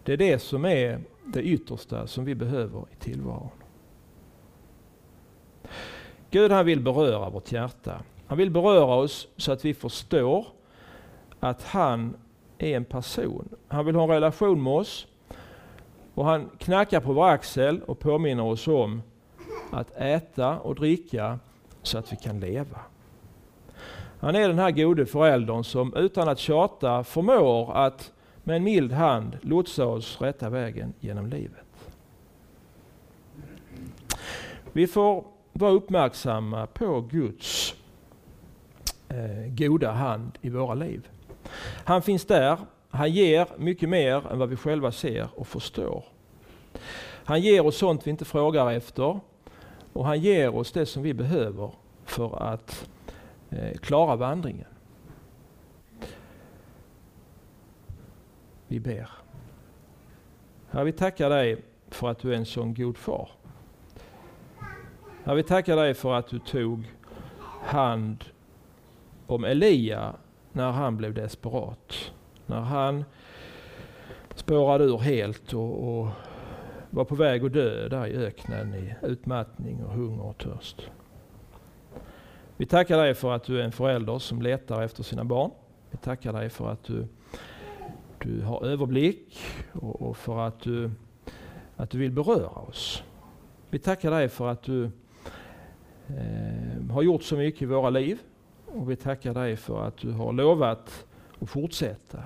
Det 0.04 0.12
är 0.12 0.16
det 0.16 0.38
som 0.38 0.64
är 0.64 1.00
det 1.26 1.42
yttersta 1.42 2.06
som 2.06 2.24
vi 2.24 2.34
behöver 2.34 2.84
i 2.92 2.96
tillvaron. 2.96 3.50
Gud 6.30 6.50
han 6.50 6.66
vill 6.66 6.80
beröra 6.80 7.30
vårt 7.30 7.52
hjärta. 7.52 8.02
Han 8.26 8.38
vill 8.38 8.50
beröra 8.50 8.94
oss 8.94 9.28
så 9.36 9.52
att 9.52 9.64
vi 9.64 9.74
förstår 9.74 10.46
att 11.40 11.62
han 11.62 12.16
är 12.62 12.76
en 12.76 12.84
person. 12.84 13.48
Han 13.68 13.86
vill 13.86 13.94
ha 13.94 14.02
en 14.02 14.10
relation 14.10 14.62
med 14.62 14.72
oss. 14.72 15.06
Och 16.14 16.24
han 16.24 16.50
knackar 16.58 17.00
på 17.00 17.12
vår 17.12 17.28
axel 17.28 17.82
och 17.82 17.98
påminner 17.98 18.42
oss 18.42 18.68
om 18.68 19.02
att 19.70 19.96
äta 19.96 20.58
och 20.58 20.74
dricka 20.74 21.38
så 21.82 21.98
att 21.98 22.12
vi 22.12 22.16
kan 22.16 22.40
leva. 22.40 22.78
Han 24.20 24.36
är 24.36 24.48
den 24.48 24.58
här 24.58 24.70
gode 24.70 25.06
föräldern 25.06 25.64
som 25.64 25.94
utan 25.96 26.28
att 26.28 26.38
tjata 26.38 27.04
förmår 27.04 27.76
att 27.76 28.12
med 28.44 28.56
en 28.56 28.64
mild 28.64 28.92
hand 28.92 29.38
lotsa 29.42 29.86
oss 29.86 30.20
rätta 30.20 30.50
vägen 30.50 30.92
genom 31.00 31.26
livet. 31.26 31.64
Vi 34.72 34.86
får 34.86 35.24
vara 35.52 35.70
uppmärksamma 35.70 36.66
på 36.66 37.00
Guds 37.00 37.74
eh, 39.08 39.54
goda 39.54 39.92
hand 39.92 40.38
i 40.40 40.50
våra 40.50 40.74
liv. 40.74 41.08
Han 41.84 42.02
finns 42.02 42.24
där, 42.24 42.58
han 42.90 43.10
ger 43.10 43.48
mycket 43.56 43.88
mer 43.88 44.32
än 44.32 44.38
vad 44.38 44.48
vi 44.48 44.56
själva 44.56 44.92
ser 44.92 45.28
och 45.34 45.46
förstår. 45.46 46.04
Han 47.24 47.40
ger 47.40 47.66
oss 47.66 47.76
sånt 47.76 48.06
vi 48.06 48.10
inte 48.10 48.24
frågar 48.24 48.70
efter 48.70 49.20
och 49.92 50.06
han 50.06 50.20
ger 50.20 50.56
oss 50.56 50.72
det 50.72 50.86
som 50.86 51.02
vi 51.02 51.14
behöver 51.14 51.70
för 52.04 52.42
att 52.42 52.88
eh, 53.50 53.78
klara 53.78 54.16
vandringen. 54.16 54.66
Vi 58.68 58.80
ber. 58.80 59.10
Herre, 60.70 60.84
vi 60.84 60.92
tackar 60.92 61.30
dig 61.30 61.62
för 61.88 62.08
att 62.08 62.18
du 62.18 62.32
är 62.32 62.36
en 62.36 62.46
sån 62.46 62.74
god 62.74 62.96
far. 62.96 63.28
Herre, 65.24 65.36
vi 65.36 65.42
tackar 65.42 65.76
dig 65.76 65.94
för 65.94 66.14
att 66.14 66.28
du 66.28 66.38
tog 66.38 66.84
hand 67.62 68.24
om 69.26 69.44
Elia 69.44 70.14
när 70.52 70.70
han 70.70 70.96
blev 70.96 71.14
desperat. 71.14 72.12
När 72.46 72.60
han 72.60 73.04
spårade 74.34 74.84
ur 74.84 74.98
helt 74.98 75.52
och, 75.52 76.00
och 76.00 76.08
var 76.90 77.04
på 77.04 77.14
väg 77.14 77.44
att 77.44 77.52
dö 77.52 77.88
där 77.88 78.06
i 78.06 78.16
öknen 78.16 78.74
i 78.74 78.94
utmattning 79.02 79.84
och 79.84 79.92
hunger 79.92 80.24
och 80.24 80.38
törst. 80.38 80.90
Vi 82.56 82.66
tackar 82.66 82.98
dig 82.98 83.14
för 83.14 83.32
att 83.32 83.44
du 83.44 83.60
är 83.60 83.64
en 83.64 83.72
förälder 83.72 84.18
som 84.18 84.42
letar 84.42 84.82
efter 84.82 85.02
sina 85.02 85.24
barn. 85.24 85.50
Vi 85.90 85.98
tackar 85.98 86.32
dig 86.32 86.48
för 86.48 86.68
att 86.68 86.84
du, 86.84 87.06
du 88.18 88.42
har 88.42 88.64
överblick 88.64 89.38
och, 89.72 90.02
och 90.02 90.16
för 90.16 90.38
att 90.38 90.60
du, 90.60 90.90
att 91.76 91.90
du 91.90 91.98
vill 91.98 92.12
beröra 92.12 92.48
oss. 92.48 93.02
Vi 93.70 93.78
tackar 93.78 94.10
dig 94.10 94.28
för 94.28 94.48
att 94.48 94.62
du 94.62 94.84
eh, 96.06 96.90
har 96.90 97.02
gjort 97.02 97.22
så 97.22 97.36
mycket 97.36 97.62
i 97.62 97.66
våra 97.66 97.90
liv. 97.90 98.18
Och 98.72 98.90
vi 98.90 98.96
tackar 98.96 99.34
dig 99.34 99.56
för 99.56 99.82
att 99.82 99.96
du 99.96 100.12
har 100.12 100.32
lovat 100.32 101.06
att 101.40 101.50
fortsätta. 101.50 102.18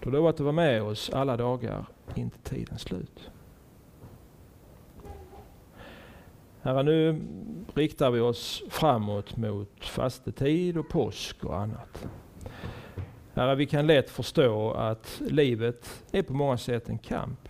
Du 0.00 0.04
har 0.04 0.12
lovat 0.12 0.34
att 0.34 0.40
vara 0.40 0.52
med 0.52 0.82
oss 0.82 1.10
alla 1.10 1.36
dagar 1.36 1.86
in 2.14 2.30
till 2.30 2.40
tidens 2.40 2.82
slut. 2.82 3.30
Herre, 6.62 6.82
nu 6.82 7.22
riktar 7.74 8.10
vi 8.10 8.20
oss 8.20 8.62
framåt 8.70 9.36
mot 9.36 9.84
fastetid 9.84 10.76
och 10.76 10.88
påsk 10.88 11.44
och 11.44 11.58
annat. 11.58 12.08
Herre, 13.34 13.54
vi 13.54 13.66
kan 13.66 13.86
lätt 13.86 14.10
förstå 14.10 14.72
att 14.72 15.22
livet 15.30 16.04
är 16.12 16.22
på 16.22 16.32
många 16.32 16.56
sätt 16.56 16.88
en 16.88 16.98
kamp. 16.98 17.48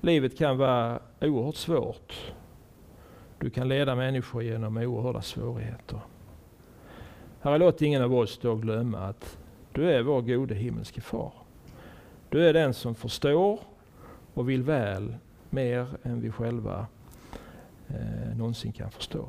Livet 0.00 0.38
kan 0.38 0.58
vara 0.58 1.02
oerhört 1.20 1.56
svårt. 1.56 2.32
Du 3.38 3.50
kan 3.50 3.68
leda 3.68 3.94
människor 3.94 4.42
genom 4.42 4.76
oerhörda 4.76 5.22
svårigheter. 5.22 6.00
Herre, 7.46 7.58
låt 7.58 7.82
ingen 7.82 8.02
av 8.02 8.14
oss 8.14 8.38
då 8.38 8.54
glömma 8.54 8.98
att 8.98 9.38
du 9.72 9.90
är 9.90 10.02
vår 10.02 10.22
gode 10.22 10.54
himmelske 10.54 11.00
far. 11.00 11.32
Du 12.30 12.48
är 12.48 12.52
den 12.52 12.74
som 12.74 12.94
förstår 12.94 13.60
och 14.34 14.48
vill 14.48 14.62
väl 14.62 15.14
mer 15.50 15.86
än 16.02 16.20
vi 16.20 16.30
själva 16.30 16.86
eh, 17.88 18.36
någonsin 18.36 18.72
kan 18.72 18.90
förstå. 18.90 19.28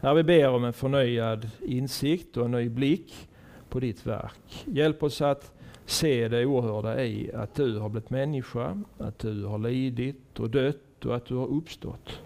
Herre, 0.00 0.14
vi 0.14 0.22
ber 0.22 0.48
om 0.48 0.64
en 0.64 0.72
förnyad 0.72 1.50
insikt 1.60 2.36
och 2.36 2.44
en 2.44 2.50
ny 2.50 2.68
blick 2.68 3.28
på 3.68 3.80
ditt 3.80 4.06
verk. 4.06 4.64
Hjälp 4.66 5.02
oss 5.02 5.20
att 5.20 5.52
se 5.86 6.28
det 6.28 6.46
oerhörda 6.46 7.04
i 7.04 7.32
att 7.34 7.54
du 7.54 7.78
har 7.78 7.88
blivit 7.88 8.10
människa, 8.10 8.82
att 8.98 9.18
du 9.18 9.44
har 9.44 9.58
lidit 9.58 10.40
och 10.40 10.50
dött 10.50 11.04
och 11.04 11.16
att 11.16 11.26
du 11.26 11.34
har 11.34 11.46
uppstått. 11.46 12.20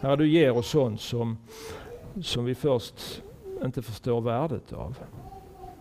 Herre, 0.00 0.16
du 0.16 0.28
ger 0.28 0.56
oss 0.56 0.70
sånt 0.70 1.00
som, 1.00 1.38
som 2.22 2.44
vi 2.44 2.54
först 2.54 3.22
inte 3.64 3.82
förstår 3.82 4.20
värdet 4.20 4.72
av. 4.72 4.98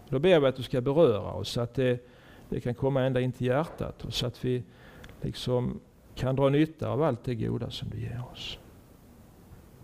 Då 0.10 0.20
ber 0.20 0.40
vi 0.40 0.48
att 0.48 0.56
du 0.56 0.64
ska 0.64 0.82
beröra 0.82 1.34
oss 1.34 1.50
så 1.50 1.62
att 1.62 1.74
det, 1.74 2.10
det 2.50 2.62
kan 2.62 2.76
komma 2.76 3.04
ända 3.04 3.22
in 3.22 3.32
till 3.32 3.48
hjärtat 3.48 4.06
och 4.06 4.14
så 4.14 4.28
att 4.28 4.46
vi 4.46 4.64
liksom 5.22 5.80
kan 6.16 6.36
dra 6.36 6.50
nytta 6.50 6.90
av 6.90 7.04
allt 7.04 7.24
det 7.24 7.36
goda 7.36 7.70
som 7.70 7.90
du 7.90 8.00
ger 8.00 8.24
oss. 8.32 8.60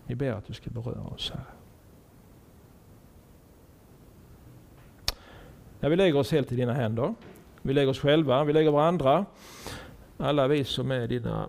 Vi 0.06 0.14
ber 0.14 0.32
att 0.32 0.46
du 0.46 0.52
ska 0.52 0.70
beröra 0.70 1.06
oss 1.06 1.32
här. 1.34 1.44
Ja, 5.80 5.88
vi 5.88 5.96
lägger 5.96 6.18
oss 6.18 6.32
helt 6.32 6.52
i 6.52 6.56
dina 6.56 6.72
händer. 6.72 7.14
Vi 7.62 7.72
lägger 7.72 7.90
oss 7.90 8.00
själva, 8.00 8.44
vi 8.44 8.52
lägger 8.52 8.70
varandra. 8.70 9.26
Alla 10.16 10.48
vi 10.48 10.64
som 10.64 10.90
är 10.90 11.08
dina 11.08 11.48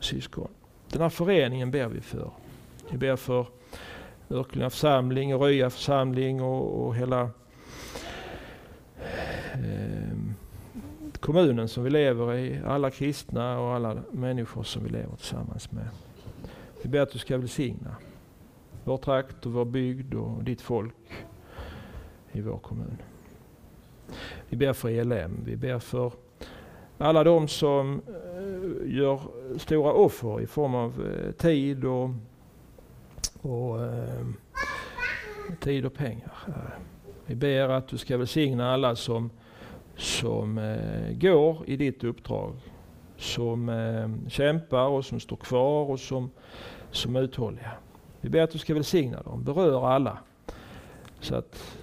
syskon. 0.00 0.48
Den 0.88 1.02
här 1.02 1.08
föreningen 1.08 1.70
ber 1.70 1.88
vi 1.88 2.00
för. 2.00 2.30
Vi 2.90 2.98
ber 2.98 3.16
för 3.16 3.46
Örkelljunga 4.30 4.70
församling 4.70 5.34
och 5.34 5.40
Röja 5.40 5.70
församling 5.70 6.42
och, 6.42 6.86
och 6.86 6.96
hela 6.96 7.30
eh, 9.52 10.18
kommunen 11.20 11.68
som 11.68 11.84
vi 11.84 11.90
lever 11.90 12.34
i. 12.34 12.60
Alla 12.66 12.90
kristna 12.90 13.60
och 13.60 13.74
alla 13.74 13.96
människor 14.10 14.62
som 14.62 14.84
vi 14.84 14.90
lever 14.90 15.16
tillsammans 15.16 15.72
med. 15.72 15.88
Vi 16.82 16.88
ber 16.88 17.00
att 17.00 17.10
du 17.10 17.18
ska 17.18 17.38
välsigna 17.38 17.96
vår 18.84 18.96
trakt 18.96 19.46
och 19.46 19.52
vår 19.52 19.64
bygd 19.64 20.14
och 20.14 20.44
ditt 20.44 20.60
folk 20.60 21.26
i 22.32 22.40
vår 22.40 22.58
kommun. 22.58 22.98
Vi 24.48 24.56
ber 24.56 24.72
för 24.72 24.88
ELM. 24.88 25.40
Vi 25.44 25.56
ber 25.56 25.78
för 25.78 26.12
alla 26.98 27.24
de 27.24 27.48
som 27.48 28.02
eh, 28.06 28.94
gör 28.96 29.20
stora 29.56 29.92
offer 29.92 30.40
i 30.40 30.46
form 30.46 30.74
av 30.74 31.06
eh, 31.06 31.32
tid 31.32 31.84
och, 31.84 32.10
och 33.42 33.84
eh, 33.84 34.26
tid 35.60 35.86
och 35.86 35.94
pengar. 35.94 36.32
Eh, 36.46 36.82
vi 37.26 37.34
ber 37.34 37.68
att 37.68 37.88
du 37.88 37.98
ska 37.98 38.16
välsigna 38.16 38.72
alla 38.72 38.96
som, 38.96 39.30
som 39.96 40.58
eh, 40.58 41.12
går 41.12 41.56
i 41.66 41.76
ditt 41.76 42.04
uppdrag. 42.04 42.54
Som 43.16 43.68
eh, 43.68 44.28
kämpar 44.28 44.88
och 44.88 45.04
som 45.04 45.20
står 45.20 45.36
kvar 45.36 45.90
och 45.90 46.00
som, 46.00 46.30
som 46.90 47.16
är 47.16 47.22
uthålliga. 47.22 47.72
Vi 48.20 48.28
ber 48.28 48.42
att 48.42 48.50
du 48.50 48.58
ska 48.58 48.74
välsigna 48.74 49.22
dem, 49.22 49.44
berör 49.44 49.88
alla. 49.88 50.18
Så 51.20 51.34
att 51.34 51.78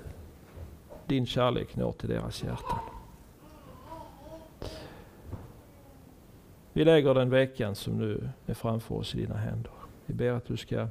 din 1.05 1.25
kärlek 1.25 1.75
når 1.75 1.91
till 1.91 2.09
deras 2.09 2.43
hjärtan. 2.43 2.94
Vi 6.77 6.85
lägger 6.85 7.13
den 7.13 7.29
veckan 7.29 7.75
som 7.75 7.97
nu 7.97 8.29
är 8.45 8.53
framför 8.53 8.95
oss 8.95 9.15
i 9.15 9.17
dina 9.17 9.35
händer. 9.35 9.71
Vi 10.05 10.13
ber 10.13 10.31
att 10.31 10.45
du 10.45 10.57
ska 10.57 10.87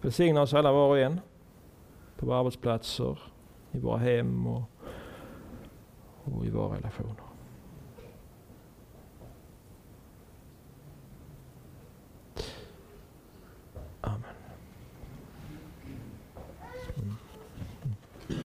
välsigna 0.00 0.42
oss 0.42 0.54
alla 0.54 0.72
var 0.72 0.88
och 0.88 0.98
en. 0.98 1.20
På 2.16 2.26
våra 2.26 2.38
arbetsplatser, 2.38 3.18
i 3.72 3.78
våra 3.78 3.98
hem 3.98 4.46
och, 4.46 4.62
och 6.24 6.46
i 6.46 6.50
våra 6.50 6.76
relationer. 6.76 7.23